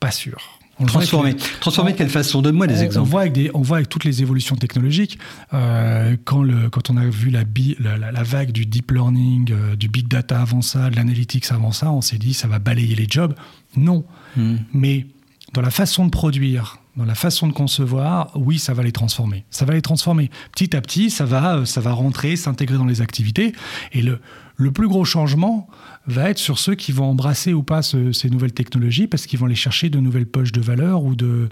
pas 0.00 0.11
sûr. 0.11 0.57
Transformer. 0.87 1.35
Transformer 1.61 1.92
de 1.92 1.97
quelle 1.99 2.08
façon? 2.08 2.42
Donne-moi 2.42 2.66
des 2.66 2.75
on, 2.75 2.78
on 2.78 2.82
exemples. 2.85 3.08
voit 3.11 3.20
avec 3.23 3.32
des, 3.32 3.50
on 3.54 3.62
voit 3.62 3.78
avec 3.78 3.88
toutes 3.88 4.04
les 4.04 4.23
évolutions 4.23 4.56
technologiques, 4.56 5.18
euh, 5.54 6.16
quand, 6.25 6.42
le, 6.42 6.70
quand 6.70 6.90
on 6.90 6.97
a 6.97 7.04
vu 7.06 7.30
la, 7.30 7.44
bi- 7.44 7.76
la, 7.80 7.97
la- 7.97 8.12
la 8.12 8.23
vague 8.23 8.52
du 8.52 8.66
deep 8.66 8.90
learning, 8.90 9.50
euh, 9.52 9.76
du 9.76 9.88
big 9.88 10.08
data 10.08 10.40
avant 10.40 10.62
ça, 10.62 10.90
de 10.90 10.97
l'analytics 10.97 11.50
avant 11.50 11.73
ça, 11.73 11.90
on 11.90 12.00
s'est 12.00 12.18
dit 12.18 12.35
ça 12.35 12.49
va 12.49 12.58
balayer 12.58 12.94
les 12.94 13.06
jobs. 13.08 13.35
Non. 13.76 14.04
Hmm. 14.37 14.56
Mais 14.73 15.06
dans 15.52 15.62
la 15.62 15.70
façon 15.70 16.04
de 16.06 16.11
produire, 16.11 16.78
dans 16.97 17.04
la 17.04 17.14
façon 17.14 17.47
de 17.47 17.52
concevoir, 17.52 18.30
oui, 18.35 18.58
ça 18.58 18.75
va 18.75 18.82
les 18.82 18.92
transformer. 18.92 19.44
Ça 19.50 19.64
va 19.64 19.73
les 19.75 19.82
transformer. 19.82 20.30
Petit 20.52 20.75
à 20.76 20.80
petit, 20.80 21.11
ça 21.11 21.25
va, 21.25 21.56
euh, 21.58 21.64
ça 21.64 21.80
va 21.80 21.92
rentrer, 21.92 22.37
s'intégrer 22.37 22.76
dans 22.76 22.87
les 22.87 23.00
activités. 23.00 23.52
Et 23.92 24.02
le, 24.02 24.20
le 24.60 24.72
plus 24.72 24.88
gros 24.88 25.04
changement 25.04 25.68
va 26.08 26.30
être 26.30 26.38
sur 26.38 26.58
ceux 26.58 26.74
qui 26.74 26.90
vont 26.90 27.04
embrasser 27.04 27.52
ou 27.52 27.62
pas 27.62 27.80
ce- 27.80 28.10
ces 28.12 28.28
nouvelles 28.28 28.52
technologies 28.52 29.06
parce 29.06 29.24
qu'ils 29.26 29.38
vont 29.38 29.46
aller 29.46 29.54
chercher 29.54 29.88
de 29.88 30.00
nouvelles 30.00 30.26
poches 30.26 30.50
de 30.50 30.60
valeur 30.60 31.04
ou 31.04 31.14
de, 31.14 31.48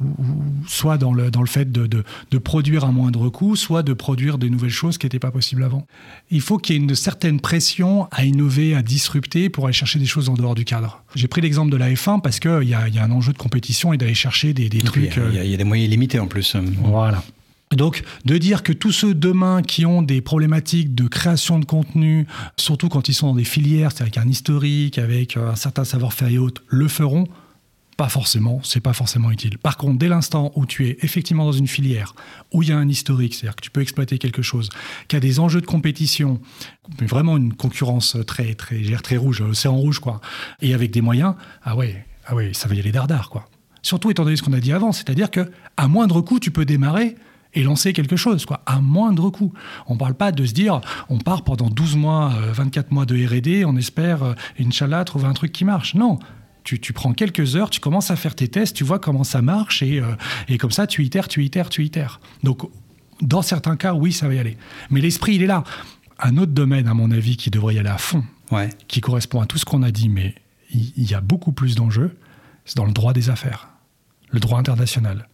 ou- 0.00 0.04
ou- 0.04 0.42
soit 0.66 0.98
dans 0.98 1.12
le, 1.12 1.30
dans 1.30 1.40
le 1.42 1.46
fait 1.46 1.70
de, 1.70 1.86
de- 1.86 2.02
de 2.32 2.38
produire 2.38 2.84
à 2.84 2.90
moindre 2.90 3.28
coût, 3.28 3.54
soit 3.54 3.84
de 3.84 3.92
produire 3.92 4.38
des 4.38 4.50
nouvelles 4.50 4.70
choses 4.70 4.98
qui 4.98 5.06
n'étaient 5.06 5.20
pas 5.20 5.30
possibles 5.30 5.62
avant. 5.62 5.86
Il 6.32 6.40
faut 6.40 6.58
qu'il 6.58 6.74
y 6.74 6.78
ait 6.78 6.82
une 6.82 6.94
certaine 6.96 7.38
pression 7.40 8.08
à 8.10 8.24
innover, 8.24 8.74
à 8.74 8.82
disrupter 8.82 9.50
pour 9.50 9.66
aller 9.66 9.72
chercher 9.72 10.00
des 10.00 10.06
choses 10.06 10.28
en 10.28 10.34
dehors 10.34 10.56
du 10.56 10.64
cadre. 10.64 11.04
J'ai 11.14 11.28
pris 11.28 11.40
l'exemple 11.42 11.70
de 11.70 11.76
la 11.76 11.90
F1 11.92 12.20
parce 12.22 12.40
qu'il 12.40 12.64
y 12.64 12.74
a, 12.74 12.88
y 12.88 12.98
a 12.98 13.04
un 13.04 13.10
enjeu 13.12 13.32
de 13.32 13.38
compétition 13.38 13.92
et 13.92 13.98
d'aller 13.98 14.14
chercher 14.14 14.52
des, 14.52 14.68
des 14.68 14.78
Donc, 14.78 14.94
il, 14.96 15.04
y 15.04 15.08
trucs. 15.08 15.18
euh, 15.22 15.30
il 15.32 15.38
y 15.40 15.44
il 15.44 15.50
y 15.52 15.54
a 15.54 15.58
des 15.58 15.64
moyens 15.64 15.88
limités 15.90 16.18
en 16.18 16.26
plus. 16.26 16.56
voilà. 16.82 17.22
Donc, 17.72 18.02
de 18.24 18.38
dire 18.38 18.62
que 18.62 18.72
tous 18.72 18.92
ceux 18.92 19.14
demain 19.14 19.62
qui 19.62 19.84
ont 19.84 20.02
des 20.02 20.20
problématiques 20.20 20.94
de 20.94 21.06
création 21.06 21.58
de 21.58 21.64
contenu, 21.64 22.26
surtout 22.56 22.88
quand 22.88 23.08
ils 23.08 23.14
sont 23.14 23.28
dans 23.28 23.34
des 23.34 23.44
filières, 23.44 23.92
c'est 23.92 24.02
avec 24.02 24.16
un 24.18 24.28
historique, 24.28 24.98
avec 24.98 25.36
un 25.36 25.56
certain 25.56 25.84
savoir-faire 25.84 26.28
et 26.28 26.38
autres, 26.38 26.62
le 26.68 26.88
feront, 26.88 27.26
pas 27.98 28.08
forcément, 28.08 28.60
c'est 28.62 28.80
pas 28.80 28.92
forcément 28.92 29.30
utile. 29.32 29.58
Par 29.58 29.76
contre, 29.76 29.98
dès 29.98 30.08
l'instant 30.08 30.52
où 30.54 30.66
tu 30.66 30.86
es 30.86 30.98
effectivement 31.02 31.44
dans 31.44 31.52
une 31.52 31.66
filière, 31.66 32.14
où 32.52 32.62
il 32.62 32.68
y 32.68 32.72
a 32.72 32.78
un 32.78 32.88
historique, 32.88 33.34
c'est-à-dire 33.34 33.56
que 33.56 33.60
tu 33.60 33.72
peux 33.72 33.80
exploiter 33.80 34.18
quelque 34.18 34.40
chose, 34.40 34.70
qui 35.08 35.16
a 35.16 35.20
des 35.20 35.40
enjeux 35.40 35.60
de 35.60 35.66
compétition, 35.66 36.40
mais 37.00 37.08
vraiment 37.08 37.36
une 37.36 37.54
concurrence 37.54 38.16
très, 38.24 38.54
très, 38.54 38.80
très 39.02 39.16
rouge, 39.16 39.42
c'est 39.52 39.66
en 39.66 39.76
rouge, 39.76 39.98
quoi, 39.98 40.20
et 40.62 40.74
avec 40.74 40.92
des 40.92 41.00
moyens, 41.00 41.34
ah 41.64 41.74
ouais, 41.74 42.06
ah 42.24 42.36
ouais, 42.36 42.52
ça 42.54 42.68
va 42.68 42.76
y 42.76 42.80
aller 42.80 42.92
dardard, 42.92 43.30
quoi. 43.30 43.48
Surtout 43.82 44.12
étant 44.12 44.22
donné 44.22 44.36
ce 44.36 44.42
qu'on 44.44 44.52
a 44.52 44.60
dit 44.60 44.72
avant, 44.72 44.92
c'est-à-dire 44.92 45.30
que 45.30 45.50
à 45.76 45.88
moindre 45.88 46.20
coût, 46.20 46.38
tu 46.38 46.52
peux 46.52 46.64
démarrer 46.64 47.16
et 47.54 47.62
lancer 47.62 47.92
quelque 47.92 48.16
chose, 48.16 48.44
quoi, 48.44 48.62
à 48.66 48.80
moindre 48.80 49.30
coût. 49.30 49.52
On 49.86 49.94
ne 49.94 49.98
parle 49.98 50.14
pas 50.14 50.32
de 50.32 50.44
se 50.44 50.52
dire, 50.52 50.80
on 51.08 51.18
part 51.18 51.44
pendant 51.44 51.68
12 51.68 51.96
mois, 51.96 52.34
24 52.52 52.86
euh, 52.86 52.94
mois 52.94 53.06
de 53.06 53.14
R&D, 53.16 53.64
on 53.64 53.76
espère, 53.76 54.22
euh, 54.22 54.34
Inch'Allah, 54.60 55.04
trouver 55.04 55.26
un 55.26 55.32
truc 55.32 55.52
qui 55.52 55.64
marche. 55.64 55.94
Non, 55.94 56.18
tu, 56.64 56.78
tu, 56.78 56.92
prends 56.92 57.12
quelques 57.12 57.56
heures, 57.56 57.70
tu 57.70 57.80
commences 57.80 58.10
à 58.10 58.16
faire 58.16 58.34
tes 58.34 58.48
tests, 58.48 58.76
tu 58.76 58.84
vois 58.84 58.98
comment 58.98 59.24
ça 59.24 59.42
marche, 59.42 59.82
et, 59.82 60.00
euh, 60.00 60.14
et 60.48 60.58
comme 60.58 60.70
ça, 60.70 60.86
tu 60.86 61.04
itères, 61.04 61.28
tu 61.28 61.44
itères, 61.44 61.70
tu 61.70 61.84
itères. 61.84 62.20
Donc, 62.42 62.62
dans 63.22 63.42
certains 63.42 63.76
cas, 63.76 63.94
oui, 63.94 64.12
ça 64.12 64.28
va 64.28 64.34
y 64.34 64.38
aller. 64.38 64.56
Mais 64.90 65.00
l'esprit, 65.00 65.34
il 65.36 65.42
est 65.42 65.46
là. 65.46 65.64
Un 66.20 66.36
autre 66.36 66.52
domaine, 66.52 66.86
à 66.86 66.94
mon 66.94 67.10
avis, 67.10 67.36
qui 67.36 67.50
devrait 67.50 67.74
y 67.74 67.78
aller 67.78 67.88
à 67.88 67.98
fond, 67.98 68.24
ouais. 68.50 68.68
qui 68.88 69.00
correspond 69.00 69.40
à 69.40 69.46
tout 69.46 69.56
ce 69.56 69.64
qu'on 69.64 69.82
a 69.82 69.90
dit, 69.90 70.08
mais 70.08 70.34
il, 70.70 70.92
il 70.96 71.10
y 71.10 71.14
a 71.14 71.20
beaucoup 71.20 71.52
plus 71.52 71.76
d'enjeux, 71.76 72.16
c'est 72.64 72.76
dans 72.76 72.84
le 72.84 72.92
droit 72.92 73.12
des 73.12 73.30
affaires, 73.30 73.68
le 74.30 74.40
droit 74.40 74.58
international 74.58 75.28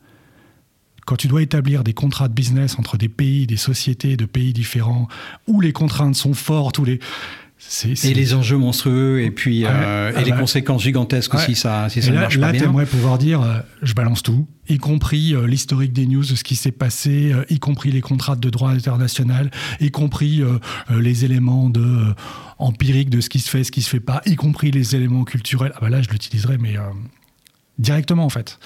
quand 1.07 1.17
tu 1.17 1.29
dois 1.29 1.43
établir 1.43 1.85
des 1.85 1.95
contrats 1.95 2.29
de 2.29 2.35
business 2.35 2.79
entre 2.79 2.97
des 2.97 3.09
pays, 3.09 3.47
des 3.47 3.57
sociétés 3.57 4.17
de 4.17 4.27
pays 4.27 4.53
différents, 4.53 5.09
où 5.47 5.61
les 5.61 5.73
contraintes 5.73 6.17
sont 6.17 6.35
fortes, 6.35 6.79
où 6.79 6.85
les... 6.85 7.01
Et 8.03 8.13
les 8.13 8.35
enjeux 8.35 8.59
monstrueux, 8.59 9.23
et 9.23 9.31
puis 9.31 9.65
euh, 9.65 10.13
et 10.19 10.25
les 10.25 10.33
conséquences 10.33 10.83
gigantesques 10.83 11.33
aussi, 11.33 11.55
ça, 11.55 11.89
si 11.89 12.03
ça 12.03 12.11
là, 12.11 12.17
ne 12.17 12.21
marche 12.21 12.35
pas 12.35 12.47
là, 12.47 12.53
bien. 12.53 12.61
Là, 12.61 12.67
t'aimerais 12.67 12.85
pouvoir 12.85 13.17
dire, 13.17 13.41
euh, 13.41 13.61
je 13.81 13.95
balance 13.95 14.23
tout, 14.23 14.47
y 14.69 14.77
compris 14.77 15.35
euh, 15.35 15.47
l'historique 15.47 15.95
des 15.95 16.05
news 16.05 16.25
ce 16.25 16.45
qui 16.45 16.57
s'est 16.57 16.73
passé, 16.73 17.33
y 17.49 17.59
compris 17.61 17.91
les 17.91 18.03
contrats 18.03 18.37
de 18.37 18.51
droit 18.51 18.71
international, 18.71 19.51
y 19.81 19.91
compris 19.91 20.43
les 20.91 21.25
éléments 21.25 21.71
de 21.71 22.15
empiriques 22.59 23.09
de 23.09 23.23
ce 23.23 23.31
qui 23.31 23.39
se 23.39 23.49
fait, 23.49 23.65
ce 23.65 23.73
qui 23.73 23.81
se 23.81 23.89
fait 23.89 24.01
pas, 24.01 24.21
y 24.27 24.35
compris 24.35 24.71
les 24.71 24.95
éléments 24.95 25.25
culturels. 25.25 25.73
Ah 25.77 25.79
bah 25.81 25.89
là, 25.89 26.03
je 26.03 26.11
l'utiliserais, 26.11 26.59
mais 26.59 26.75
directement 27.79 28.27
en 28.27 28.31
fait. 28.31 28.59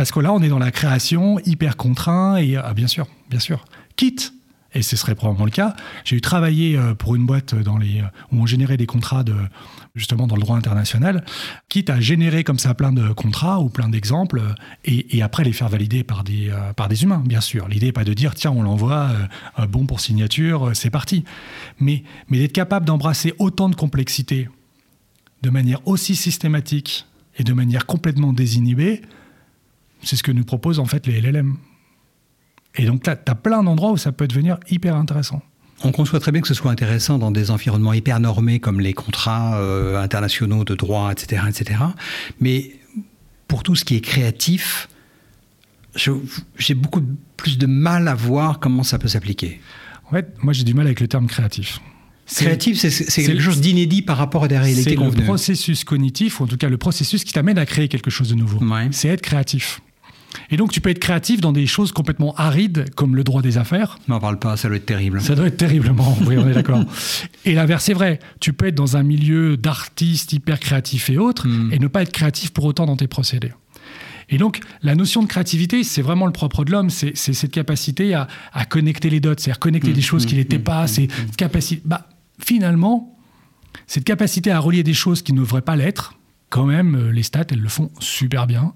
Parce 0.00 0.12
que 0.12 0.20
là, 0.20 0.32
on 0.32 0.40
est 0.40 0.48
dans 0.48 0.58
la 0.58 0.70
création 0.70 1.38
hyper 1.40 1.76
contraint 1.76 2.38
et 2.38 2.56
ah, 2.56 2.72
bien 2.72 2.86
sûr, 2.86 3.06
bien 3.28 3.38
sûr. 3.38 3.66
Quitte, 3.96 4.32
et 4.72 4.80
ce 4.80 4.96
serait 4.96 5.14
probablement 5.14 5.44
le 5.44 5.50
cas, 5.50 5.76
j'ai 6.06 6.16
eu 6.16 6.22
travaillé 6.22 6.74
euh, 6.74 6.94
pour 6.94 7.16
une 7.16 7.26
boîte 7.26 7.54
dans 7.54 7.76
les, 7.76 8.02
où 8.32 8.40
on 8.40 8.46
générait 8.46 8.78
des 8.78 8.86
contrats 8.86 9.26
justement 9.94 10.26
dans 10.26 10.36
le 10.36 10.40
droit 10.40 10.56
international, 10.56 11.22
quitte 11.68 11.90
à 11.90 12.00
générer 12.00 12.44
comme 12.44 12.58
ça 12.58 12.72
plein 12.72 12.92
de 12.92 13.12
contrats 13.12 13.60
ou 13.60 13.68
plein 13.68 13.90
d'exemples 13.90 14.40
et, 14.86 15.20
après 15.20 15.44
les 15.44 15.52
faire 15.52 15.68
valider 15.68 16.02
par 16.02 16.24
des, 16.24 16.48
euh, 16.48 16.72
par 16.72 16.88
humains, 16.90 17.22
bien 17.26 17.42
sûr. 17.42 17.68
L'idée 17.68 17.88
n'est 17.88 17.92
pas 17.92 18.04
de 18.04 18.14
dire 18.14 18.34
tiens, 18.34 18.52
on 18.52 18.62
l'envoie, 18.62 19.10
euh, 19.58 19.66
bon 19.66 19.84
pour 19.84 20.00
signature, 20.00 20.70
c'est 20.72 20.88
parti. 20.88 21.24
Mais, 21.78 22.04
mais 22.30 22.38
d'être 22.38 22.54
capable 22.54 22.86
d'embrasser 22.86 23.34
autant 23.38 23.68
de 23.68 23.74
complexité 23.74 24.48
de 25.42 25.50
manière 25.50 25.86
aussi 25.86 26.16
systématique 26.16 27.04
et 27.36 27.44
de 27.44 27.52
manière 27.52 27.84
complètement 27.84 28.32
désinhibée, 28.32 29.02
c'est 30.02 30.16
ce 30.16 30.22
que 30.22 30.32
nous 30.32 30.44
proposent 30.44 30.78
en 30.78 30.86
fait 30.86 31.06
les 31.06 31.20
LLM. 31.20 31.56
Et 32.76 32.84
donc, 32.84 33.02
tu 33.02 33.10
as, 33.10 33.16
plein 33.16 33.62
d'endroits 33.62 33.92
où 33.92 33.96
ça 33.96 34.12
peut 34.12 34.28
devenir 34.28 34.58
hyper 34.70 34.94
intéressant. 34.96 35.42
On 35.82 35.92
conçoit 35.92 36.20
très 36.20 36.30
bien 36.30 36.40
que 36.40 36.48
ce 36.48 36.54
soit 36.54 36.70
intéressant 36.70 37.18
dans 37.18 37.30
des 37.30 37.50
environnements 37.50 37.92
hyper 37.92 38.20
normés 38.20 38.60
comme 38.60 38.80
les 38.80 38.92
contrats 38.92 39.58
euh, 39.58 40.00
internationaux 40.00 40.64
de 40.64 40.74
droit, 40.74 41.10
etc., 41.10 41.42
etc. 41.48 41.80
Mais 42.38 42.72
pour 43.48 43.62
tout 43.62 43.74
ce 43.74 43.84
qui 43.84 43.96
est 43.96 44.00
créatif, 44.00 44.88
j'ai 45.96 46.74
beaucoup 46.74 47.02
plus 47.36 47.58
de 47.58 47.66
mal 47.66 48.08
à 48.08 48.14
voir 48.14 48.60
comment 48.60 48.82
ça 48.82 48.98
peut 48.98 49.08
s'appliquer. 49.08 49.60
En 50.06 50.10
fait, 50.10 50.34
moi 50.42 50.52
j'ai 50.52 50.64
du 50.64 50.74
mal 50.74 50.86
avec 50.86 51.00
le 51.00 51.08
terme 51.08 51.26
créatif. 51.26 51.80
Créatif, 52.26 52.78
c'est 52.78 53.24
quelque 53.24 53.42
chose 53.42 53.60
d'inédit 53.60 54.02
par 54.02 54.16
rapport 54.16 54.44
à 54.44 54.48
des 54.48 54.58
réalités. 54.58 54.96
C'est 54.96 54.96
le 54.96 55.24
processus 55.24 55.82
cognitif, 55.82 56.40
ou 56.40 56.44
en 56.44 56.46
tout 56.46 56.56
cas 56.56 56.68
le 56.68 56.78
processus 56.78 57.24
qui 57.24 57.32
t'amène 57.32 57.58
à 57.58 57.66
créer 57.66 57.88
quelque 57.88 58.10
chose 58.10 58.28
de 58.28 58.36
nouveau. 58.36 58.64
Ouais. 58.64 58.88
C'est 58.92 59.08
être 59.08 59.22
créatif. 59.22 59.80
Et 60.50 60.56
donc, 60.56 60.72
tu 60.72 60.80
peux 60.80 60.90
être 60.90 60.98
créatif 60.98 61.40
dans 61.40 61.52
des 61.52 61.66
choses 61.66 61.92
complètement 61.92 62.34
arides, 62.36 62.86
comme 62.94 63.16
le 63.16 63.24
droit 63.24 63.42
des 63.42 63.58
affaires. 63.58 63.98
N'en 64.08 64.20
parle 64.20 64.38
pas, 64.38 64.56
ça 64.56 64.68
doit 64.68 64.76
être 64.76 64.86
terrible. 64.86 65.20
Ça 65.20 65.34
doit 65.34 65.46
être 65.46 65.56
terriblement, 65.56 66.16
oui, 66.26 66.36
on 66.38 66.48
est 66.48 66.54
d'accord. 66.54 66.84
Et 67.44 67.54
l'inverse 67.54 67.88
est 67.88 67.94
vrai. 67.94 68.18
Tu 68.40 68.52
peux 68.52 68.66
être 68.66 68.74
dans 68.74 68.96
un 68.96 69.02
milieu 69.02 69.56
d'artistes 69.56 70.32
hyper 70.32 70.60
créatifs 70.60 71.10
et 71.10 71.18
autres, 71.18 71.46
mm. 71.46 71.72
et 71.72 71.78
ne 71.78 71.86
pas 71.86 72.02
être 72.02 72.12
créatif 72.12 72.50
pour 72.52 72.64
autant 72.64 72.86
dans 72.86 72.96
tes 72.96 73.06
procédés. 73.06 73.52
Et 74.28 74.38
donc, 74.38 74.60
la 74.82 74.94
notion 74.94 75.22
de 75.22 75.26
créativité, 75.26 75.82
c'est 75.82 76.02
vraiment 76.02 76.26
le 76.26 76.32
propre 76.32 76.64
de 76.64 76.70
l'homme. 76.70 76.88
C'est 76.88 77.16
cette 77.16 77.50
capacité 77.50 78.14
à, 78.14 78.28
à, 78.52 78.64
connecter 78.64 79.10
les 79.10 79.18
dots, 79.18 79.34
c'est-à-dire 79.36 79.58
connecter 79.58 79.90
mmh, 79.90 79.94
des 79.94 80.02
choses 80.02 80.24
mmh, 80.24 80.28
qui 80.28 80.34
n'étaient 80.36 80.58
mmh, 80.58 80.64
pas. 80.64 80.86
C'est 80.86 81.08
capacité. 81.36 81.82
Bah, 81.84 82.08
finalement, 82.38 83.18
cette 83.88 84.04
capacité 84.04 84.52
à 84.52 84.60
relier 84.60 84.84
des 84.84 84.94
choses 84.94 85.22
qui 85.22 85.32
ne 85.32 85.40
devraient 85.40 85.62
pas 85.62 85.74
l'être, 85.74 86.14
quand 86.50 86.66
même, 86.66 87.10
les 87.10 87.22
stats, 87.22 87.46
elles 87.50 87.60
le 87.60 87.68
font 87.68 87.90
super 88.00 88.46
bien, 88.46 88.72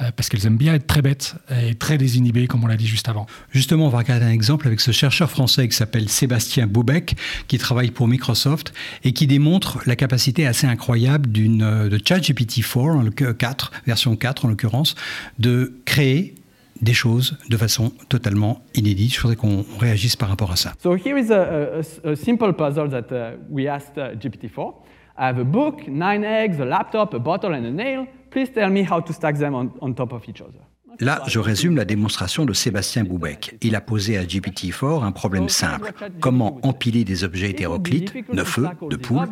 euh, 0.00 0.10
parce 0.14 0.28
qu'elles 0.28 0.46
aiment 0.46 0.56
bien 0.56 0.74
être 0.74 0.86
très 0.86 1.02
bêtes 1.02 1.36
et 1.50 1.74
très 1.74 1.96
désinhibées, 1.96 2.48
comme 2.48 2.62
on 2.64 2.66
l'a 2.66 2.76
dit 2.76 2.86
juste 2.86 3.08
avant. 3.08 3.26
Justement, 3.50 3.86
on 3.86 3.90
va 3.90 3.98
regarder 3.98 4.26
un 4.26 4.30
exemple 4.30 4.66
avec 4.66 4.80
ce 4.80 4.90
chercheur 4.90 5.30
français 5.30 5.68
qui 5.68 5.76
s'appelle 5.76 6.08
Sébastien 6.08 6.66
Boubec, 6.66 7.14
qui 7.46 7.58
travaille 7.58 7.92
pour 7.92 8.08
Microsoft 8.08 8.74
et 9.04 9.12
qui 9.12 9.26
démontre 9.26 9.80
la 9.86 9.96
capacité 9.96 10.46
assez 10.46 10.66
incroyable 10.66 11.30
d'une 11.30 11.88
de 11.88 12.00
ChatGPT 12.04 12.62
4, 12.62 13.32
4, 13.32 13.72
version 13.86 14.16
4 14.16 14.44
en 14.44 14.48
l'occurrence, 14.48 14.96
de 15.38 15.74
créer 15.84 16.34
des 16.80 16.94
choses 16.94 17.38
de 17.48 17.56
façon 17.56 17.92
totalement 18.08 18.62
inédite. 18.74 19.14
Je 19.14 19.20
voudrais 19.20 19.36
qu'on 19.36 19.64
réagisse 19.78 20.16
par 20.16 20.28
rapport 20.28 20.50
à 20.50 20.56
ça. 20.56 20.72
So 20.82 20.96
here 20.96 21.16
is 21.16 21.30
a, 21.30 21.78
a, 21.78 22.10
a 22.10 22.16
simple 22.16 22.52
puzzle 22.52 22.90
that 22.90 23.12
uh, 23.12 23.36
we 23.48 23.68
asked 23.68 23.96
uh, 23.96 24.16
GPT-4. 24.16 24.74
I 25.18 25.28
have 25.28 25.38
a 25.38 25.44
book, 25.44 25.86
nine 25.88 26.24
eggs, 26.24 26.60
a 26.60 26.64
laptop, 26.64 27.14
a 27.14 27.18
bottle 27.18 27.54
and 27.54 27.66
a 27.66 27.70
nail. 27.70 28.06
Please 28.30 28.50
tell 28.52 28.70
me 28.70 28.82
how 28.82 29.00
to 29.00 29.12
stack 29.12 29.36
them 29.36 29.54
on, 29.54 29.94
top 29.94 30.12
of 30.12 30.26
each 30.28 30.40
other. 30.40 30.60
Là, 31.00 31.22
je 31.26 31.38
résume 31.38 31.76
la 31.76 31.84
démonstration 31.84 32.44
de 32.44 32.52
Sébastien 32.52 33.04
Boubec. 33.04 33.56
Il 33.62 33.74
a 33.76 33.80
posé 33.80 34.18
à 34.18 34.24
GPT-4 34.24 35.02
un 35.02 35.12
problème 35.12 35.48
simple. 35.48 35.92
Comment 36.20 36.58
empiler 36.62 37.04
des 37.04 37.24
objets 37.24 37.50
hétéroclites, 37.50 38.14
neuf 38.32 38.58
œufs, 38.58 38.70
de 38.90 38.96
poule, 38.96 39.28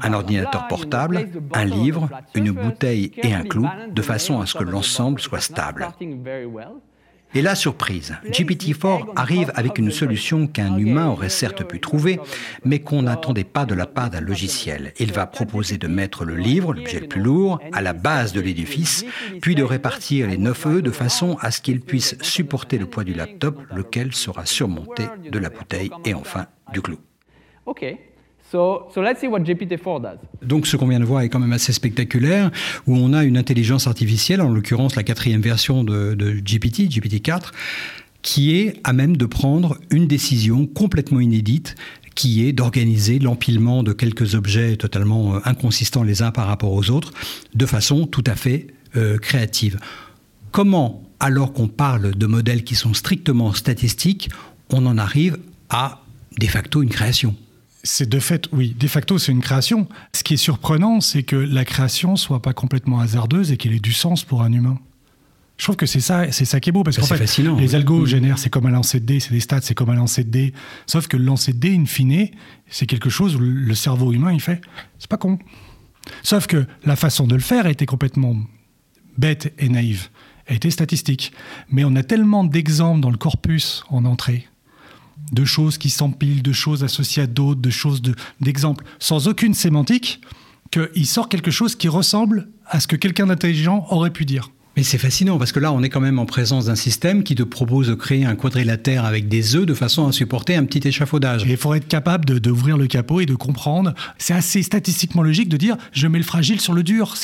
un 0.00 0.12
ordinateur 0.14 0.68
portable, 0.68 1.28
un 1.52 1.64
livre, 1.64 2.08
une 2.34 2.50
bouteille 2.50 3.12
et 3.22 3.34
un 3.34 3.42
clou, 3.42 3.68
de 3.90 4.02
façon 4.02 4.40
à 4.40 4.46
ce 4.46 4.56
que 4.56 4.64
l'ensemble 4.64 5.20
soit 5.20 5.40
stable. 5.40 5.86
Et 7.34 7.40
la 7.40 7.54
surprise, 7.54 8.14
GPT-4 8.26 9.12
arrive 9.16 9.52
avec 9.54 9.78
une 9.78 9.90
solution 9.90 10.46
qu'un 10.46 10.76
humain 10.76 11.08
aurait 11.08 11.30
certes 11.30 11.64
pu 11.64 11.80
trouver, 11.80 12.20
mais 12.64 12.80
qu'on 12.80 13.02
n'attendait 13.02 13.44
pas 13.44 13.64
de 13.64 13.74
la 13.74 13.86
part 13.86 14.10
d'un 14.10 14.20
logiciel. 14.20 14.92
Il 14.98 15.12
va 15.12 15.26
proposer 15.26 15.78
de 15.78 15.88
mettre 15.88 16.26
le 16.26 16.36
livre, 16.36 16.74
l'objet 16.74 17.00
le 17.00 17.08
plus 17.08 17.22
lourd, 17.22 17.58
à 17.72 17.80
la 17.80 17.94
base 17.94 18.34
de 18.34 18.40
l'édifice, 18.40 19.06
puis 19.40 19.54
de 19.54 19.62
répartir 19.62 20.26
les 20.28 20.36
neuf 20.36 20.66
œufs 20.66 20.82
de 20.82 20.90
façon 20.90 21.38
à 21.40 21.50
ce 21.50 21.62
qu'il 21.62 21.80
puisse 21.80 22.16
supporter 22.20 22.76
le 22.76 22.86
poids 22.86 23.04
du 23.04 23.14
laptop, 23.14 23.58
lequel 23.74 24.12
sera 24.12 24.44
surmonté 24.44 25.04
de 25.30 25.38
la 25.38 25.48
bouteille 25.48 25.90
et 26.04 26.12
enfin 26.12 26.46
du 26.72 26.82
clou. 26.82 26.98
So, 28.52 28.90
so 28.94 29.00
let's 29.00 29.18
see 29.18 29.28
what 29.28 29.40
GPT-4 29.40 30.02
does. 30.02 30.18
Donc 30.42 30.66
ce 30.66 30.76
qu'on 30.76 30.86
vient 30.86 31.00
de 31.00 31.06
voir 31.06 31.22
est 31.22 31.30
quand 31.30 31.38
même 31.38 31.54
assez 31.54 31.72
spectaculaire, 31.72 32.50
où 32.86 32.94
on 32.94 33.14
a 33.14 33.24
une 33.24 33.38
intelligence 33.38 33.86
artificielle, 33.86 34.42
en 34.42 34.50
l'occurrence 34.50 34.94
la 34.94 35.02
quatrième 35.02 35.40
version 35.40 35.84
de, 35.84 36.14
GPT, 36.14 36.90
GPT-4, 36.90 37.50
qui 38.20 38.54
est 38.54 38.78
à 38.84 38.92
même 38.92 39.16
de 39.16 39.24
prendre 39.24 39.78
une 39.90 40.06
décision 40.06 40.66
complètement 40.66 41.20
inédite, 41.20 41.76
qui 42.14 42.46
est 42.46 42.52
d'organiser 42.52 43.18
l'empilement 43.18 43.82
de 43.82 43.94
quelques 43.94 44.34
objets 44.34 44.76
totalement 44.76 45.36
inconsistants 45.46 46.02
les 46.02 46.20
uns 46.20 46.30
par 46.30 46.46
rapport 46.46 46.74
aux 46.74 46.90
autres, 46.90 47.12
de 47.54 47.64
façon 47.64 48.06
tout 48.06 48.24
à 48.26 48.36
fait 48.36 48.66
euh, 48.96 49.16
créative. 49.16 49.78
Comment, 50.50 51.02
alors 51.20 51.54
qu'on 51.54 51.68
parle 51.68 52.14
de 52.14 52.26
modèles 52.26 52.64
qui 52.64 52.74
sont 52.74 52.92
strictement 52.92 53.54
statistiques, 53.54 54.28
on 54.68 54.84
en 54.84 54.98
arrive 54.98 55.38
à 55.70 56.02
de 56.38 56.46
facto 56.46 56.82
une 56.82 56.90
création? 56.90 57.34
C'est 57.82 58.08
de 58.08 58.18
fait, 58.18 58.48
oui, 58.52 58.76
de 58.78 58.86
facto, 58.86 59.18
c'est 59.18 59.32
une 59.32 59.40
création. 59.40 59.88
Ce 60.14 60.22
qui 60.22 60.34
est 60.34 60.38
surprenant, 60.38 61.00
c'est 61.00 61.22
que 61.22 61.36
la 61.36 61.64
création 61.64 62.16
soit 62.16 62.40
pas 62.40 62.52
complètement 62.52 63.00
hasardeuse 63.00 63.50
et 63.50 63.56
qu'elle 63.56 63.74
ait 63.74 63.80
du 63.80 63.92
sens 63.92 64.24
pour 64.24 64.42
un 64.42 64.52
humain. 64.52 64.78
Je 65.58 65.64
trouve 65.64 65.76
que 65.76 65.86
c'est 65.86 66.00
ça, 66.00 66.30
c'est 66.32 66.44
ça 66.44 66.60
qui 66.60 66.70
est 66.70 66.72
beau 66.72 66.82
parce 66.82 66.96
qu'en 66.96 67.06
fait, 67.06 67.18
fascinant, 67.18 67.56
les 67.56 67.70
oui. 67.70 67.74
algos 67.76 68.06
génèrent, 68.06 68.38
c'est 68.38 68.50
comme 68.50 68.66
un 68.66 68.70
lancer 68.70 69.00
de 69.00 69.04
dés, 69.04 69.20
c'est 69.20 69.30
des 69.30 69.40
stats, 69.40 69.60
c'est 69.62 69.74
comme 69.74 69.90
un 69.90 69.94
lancer 69.94 70.24
de 70.24 70.30
dés. 70.30 70.52
Sauf 70.86 71.06
que 71.06 71.16
le 71.16 71.24
lancer 71.24 71.52
de 71.52 71.58
dés, 71.58 71.76
in 71.76 71.86
fine, 71.86 72.28
c'est 72.68 72.86
quelque 72.86 73.10
chose 73.10 73.36
où 73.36 73.38
le 73.38 73.74
cerveau 73.74 74.12
humain, 74.12 74.32
il 74.32 74.40
fait, 74.40 74.60
c'est 74.98 75.10
pas 75.10 75.18
con. 75.18 75.38
Sauf 76.22 76.46
que 76.46 76.66
la 76.84 76.96
façon 76.96 77.26
de 77.26 77.34
le 77.34 77.40
faire 77.40 77.66
était 77.66 77.86
complètement 77.86 78.36
bête 79.18 79.52
et 79.58 79.68
naïve. 79.68 80.08
était 80.48 80.70
statistique. 80.70 81.32
Mais 81.68 81.84
on 81.84 81.94
a 81.94 82.02
tellement 82.02 82.44
d'exemples 82.44 83.00
dans 83.00 83.10
le 83.10 83.18
corpus 83.18 83.84
en 83.90 84.04
entrée 84.04 84.48
de 85.32 85.44
choses 85.44 85.78
qui 85.78 85.90
s'empilent, 85.90 86.42
de 86.42 86.52
choses 86.52 86.84
associées 86.84 87.22
à 87.22 87.26
d'autres, 87.26 87.60
de 87.60 87.70
choses 87.70 88.02
d'exemples, 88.40 88.84
sans 88.98 89.28
aucune 89.28 89.54
sémantique, 89.54 90.20
qu'il 90.70 91.06
sort 91.06 91.28
quelque 91.28 91.50
chose 91.50 91.76
qui 91.76 91.88
ressemble 91.88 92.48
à 92.66 92.80
ce 92.80 92.86
que 92.86 92.96
quelqu'un 92.96 93.26
d'intelligent 93.26 93.86
aurait 93.90 94.10
pu 94.10 94.24
dire. 94.24 94.50
Mais 94.76 94.82
c'est 94.82 94.98
fascinant 94.98 95.38
parce 95.38 95.52
que 95.52 95.60
là, 95.60 95.72
on 95.72 95.82
est 95.82 95.90
quand 95.90 96.00
même 96.00 96.18
en 96.18 96.24
présence 96.24 96.66
d'un 96.66 96.76
système 96.76 97.22
qui 97.24 97.34
te 97.34 97.42
propose 97.42 97.88
de 97.88 97.94
créer 97.94 98.24
un 98.24 98.34
quadrilatère 98.34 99.04
avec 99.04 99.28
des 99.28 99.54
œufs 99.54 99.66
de 99.66 99.74
façon 99.74 100.06
à 100.06 100.12
supporter 100.12 100.56
un 100.56 100.64
petit 100.64 100.86
échafaudage. 100.86 101.44
Et 101.44 101.50
il 101.50 101.56
faut 101.56 101.74
être 101.74 101.88
capable 101.88 102.40
d'ouvrir 102.40 102.78
le 102.78 102.86
capot 102.86 103.20
et 103.20 103.26
de 103.26 103.34
comprendre. 103.34 103.92
C'est 104.16 104.32
assez 104.32 104.62
statistiquement 104.62 105.22
logique 105.22 105.50
de 105.50 105.58
dire 105.58 105.76
je 105.92 106.06
mets 106.06 106.18
le 106.18 106.24
fragile 106.24 106.60
sur 106.60 106.72
le 106.72 106.82
dur. 106.82 107.14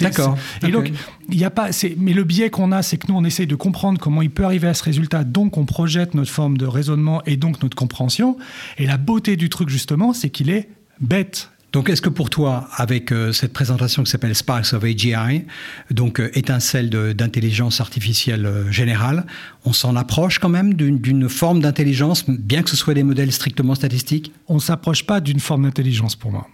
D'accord. 0.00 0.38
Et 0.66 0.70
donc, 0.70 0.90
il 1.28 1.36
n'y 1.36 1.44
a 1.44 1.50
pas. 1.50 1.68
Mais 1.98 2.14
le 2.14 2.24
biais 2.24 2.48
qu'on 2.48 2.72
a, 2.72 2.82
c'est 2.82 2.96
que 2.96 3.08
nous, 3.08 3.16
on 3.16 3.24
essaye 3.24 3.46
de 3.46 3.56
comprendre 3.56 4.00
comment 4.00 4.22
il 4.22 4.30
peut 4.30 4.44
arriver 4.44 4.68
à 4.68 4.74
ce 4.74 4.82
résultat. 4.82 5.24
Donc, 5.24 5.58
on 5.58 5.66
projette 5.66 6.14
notre 6.14 6.30
forme 6.30 6.56
de 6.56 6.66
raisonnement 6.66 7.22
et 7.24 7.36
donc 7.36 7.62
notre 7.62 7.76
compréhension. 7.76 8.38
Et 8.78 8.86
la 8.86 8.96
beauté 8.96 9.36
du 9.36 9.50
truc, 9.50 9.68
justement, 9.68 10.14
c'est 10.14 10.30
qu'il 10.30 10.48
est 10.48 10.70
bête 11.00 11.50
donc, 11.72 11.90
est-ce 11.90 12.00
que 12.00 12.08
pour 12.08 12.30
toi, 12.30 12.68
avec 12.74 13.12
euh, 13.12 13.32
cette 13.32 13.52
présentation 13.52 14.02
qui 14.02 14.10
s'appelle 14.10 14.34
Sparks 14.34 14.72
of 14.72 14.82
AGI, 14.84 15.44
donc 15.90 16.20
euh, 16.20 16.30
étincelle 16.32 16.88
d'intelligence 16.88 17.80
artificielle 17.80 18.46
euh, 18.46 18.70
générale, 18.70 19.26
on 19.64 19.72
s'en 19.72 19.94
approche 19.96 20.38
quand 20.38 20.48
même 20.48 20.74
d'une 20.74 21.28
forme 21.28 21.60
d'intelligence, 21.60 22.24
bien 22.28 22.62
que 22.62 22.70
ce 22.70 22.76
soit 22.76 22.94
des 22.94 23.02
modèles 23.02 23.32
strictement 23.32 23.74
statistiques? 23.74 24.32
On 24.48 24.54
ne 24.54 24.60
s'approche 24.60 25.04
pas 25.04 25.20
d'une 25.20 25.40
forme 25.40 25.64
d'intelligence 25.64 26.16
pour 26.16 26.32
moi. 26.32 26.46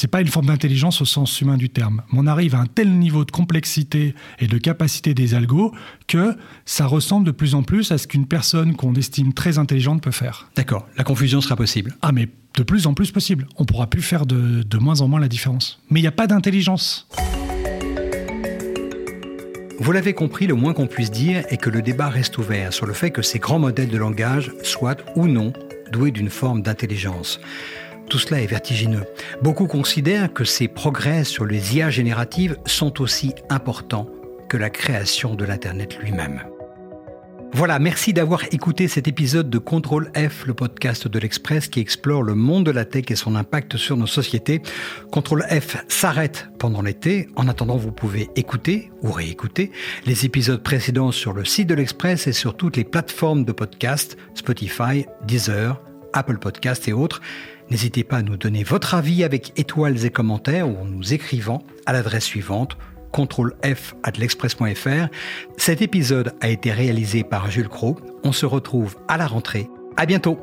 C'est 0.00 0.06
pas 0.06 0.20
une 0.20 0.28
forme 0.28 0.46
d'intelligence 0.46 1.00
au 1.00 1.04
sens 1.04 1.40
humain 1.40 1.56
du 1.56 1.70
terme. 1.70 2.02
on 2.12 2.28
arrive 2.28 2.54
à 2.54 2.60
un 2.60 2.66
tel 2.66 2.88
niveau 3.00 3.24
de 3.24 3.32
complexité 3.32 4.14
et 4.38 4.46
de 4.46 4.56
capacité 4.56 5.12
des 5.12 5.34
algos 5.34 5.74
que 6.06 6.36
ça 6.64 6.86
ressemble 6.86 7.26
de 7.26 7.32
plus 7.32 7.56
en 7.56 7.64
plus 7.64 7.90
à 7.90 7.98
ce 7.98 8.06
qu'une 8.06 8.26
personne 8.26 8.76
qu'on 8.76 8.94
estime 8.94 9.32
très 9.32 9.58
intelligente 9.58 10.00
peut 10.00 10.12
faire. 10.12 10.52
D'accord, 10.54 10.86
la 10.96 11.02
confusion 11.02 11.40
sera 11.40 11.56
possible. 11.56 11.96
Ah 12.00 12.12
mais 12.12 12.28
de 12.54 12.62
plus 12.62 12.86
en 12.86 12.94
plus 12.94 13.10
possible. 13.10 13.48
On 13.56 13.64
pourra 13.64 13.88
plus 13.88 14.00
faire 14.00 14.24
de, 14.24 14.62
de 14.62 14.78
moins 14.78 15.00
en 15.00 15.08
moins 15.08 15.18
la 15.18 15.26
différence. 15.26 15.82
Mais 15.90 15.98
il 15.98 16.04
n'y 16.04 16.08
a 16.08 16.12
pas 16.12 16.28
d'intelligence. 16.28 17.08
Vous 19.80 19.90
l'avez 19.90 20.14
compris, 20.14 20.46
le 20.46 20.54
moins 20.54 20.74
qu'on 20.74 20.86
puisse 20.86 21.10
dire 21.10 21.42
est 21.48 21.56
que 21.56 21.70
le 21.70 21.82
débat 21.82 22.08
reste 22.08 22.38
ouvert 22.38 22.72
sur 22.72 22.86
le 22.86 22.92
fait 22.92 23.10
que 23.10 23.22
ces 23.22 23.40
grands 23.40 23.58
modèles 23.58 23.88
de 23.88 23.98
langage 23.98 24.52
soient 24.62 24.98
ou 25.16 25.26
non 25.26 25.52
doués 25.90 26.12
d'une 26.12 26.30
forme 26.30 26.62
d'intelligence. 26.62 27.40
Tout 28.08 28.18
cela 28.18 28.40
est 28.40 28.46
vertigineux. 28.46 29.04
Beaucoup 29.42 29.66
considèrent 29.66 30.32
que 30.32 30.44
ces 30.44 30.66
progrès 30.66 31.24
sur 31.24 31.44
les 31.44 31.76
IA 31.76 31.90
génératives 31.90 32.56
sont 32.64 33.02
aussi 33.02 33.34
importants 33.50 34.08
que 34.48 34.56
la 34.56 34.70
création 34.70 35.34
de 35.34 35.44
l'Internet 35.44 35.98
lui-même. 35.98 36.42
Voilà, 37.52 37.78
merci 37.78 38.12
d'avoir 38.12 38.44
écouté 38.52 38.88
cet 38.88 39.08
épisode 39.08 39.48
de 39.50 39.58
Contrôle 39.58 40.10
F, 40.14 40.46
le 40.46 40.54
podcast 40.54 41.08
de 41.08 41.18
l'Express 41.18 41.68
qui 41.68 41.80
explore 41.80 42.22
le 42.22 42.34
monde 42.34 42.64
de 42.64 42.70
la 42.70 42.84
tech 42.84 43.06
et 43.08 43.16
son 43.16 43.34
impact 43.34 43.76
sur 43.76 43.96
nos 43.96 44.06
sociétés. 44.06 44.62
Contrôle 45.10 45.44
F 45.48 45.76
s'arrête 45.88 46.48
pendant 46.58 46.82
l'été. 46.82 47.28
En 47.36 47.48
attendant, 47.48 47.76
vous 47.76 47.92
pouvez 47.92 48.28
écouter 48.36 48.90
ou 49.02 49.12
réécouter 49.12 49.72
les 50.06 50.24
épisodes 50.24 50.62
précédents 50.62 51.10
sur 51.10 51.32
le 51.32 51.44
site 51.44 51.68
de 51.68 51.74
l'Express 51.74 52.26
et 52.26 52.32
sur 52.32 52.56
toutes 52.56 52.76
les 52.76 52.84
plateformes 52.84 53.44
de 53.44 53.52
podcast, 53.52 54.16
Spotify, 54.34 55.06
Deezer, 55.26 55.80
Apple 56.12 56.38
Podcast 56.38 56.88
et 56.88 56.92
autres. 56.92 57.20
N'hésitez 57.70 58.04
pas 58.04 58.18
à 58.18 58.22
nous 58.22 58.36
donner 58.36 58.64
votre 58.64 58.94
avis 58.94 59.24
avec 59.24 59.52
étoiles 59.58 60.04
et 60.04 60.10
commentaires 60.10 60.68
ou 60.68 60.76
en 60.78 60.84
nous 60.84 61.12
écrivant 61.12 61.62
à 61.86 61.92
l'adresse 61.92 62.24
suivante 62.24 62.76
contrôle 63.12 63.54
F 63.64 63.94
at 64.02 64.12
l'express.fr. 64.18 65.08
Cet 65.56 65.82
épisode 65.82 66.34
a 66.40 66.48
été 66.48 66.72
réalisé 66.72 67.24
par 67.24 67.50
Jules 67.50 67.68
Cro. 67.68 67.96
On 68.22 68.32
se 68.32 68.46
retrouve 68.46 68.96
à 69.08 69.16
la 69.16 69.26
rentrée. 69.26 69.68
À 69.96 70.06
bientôt! 70.06 70.38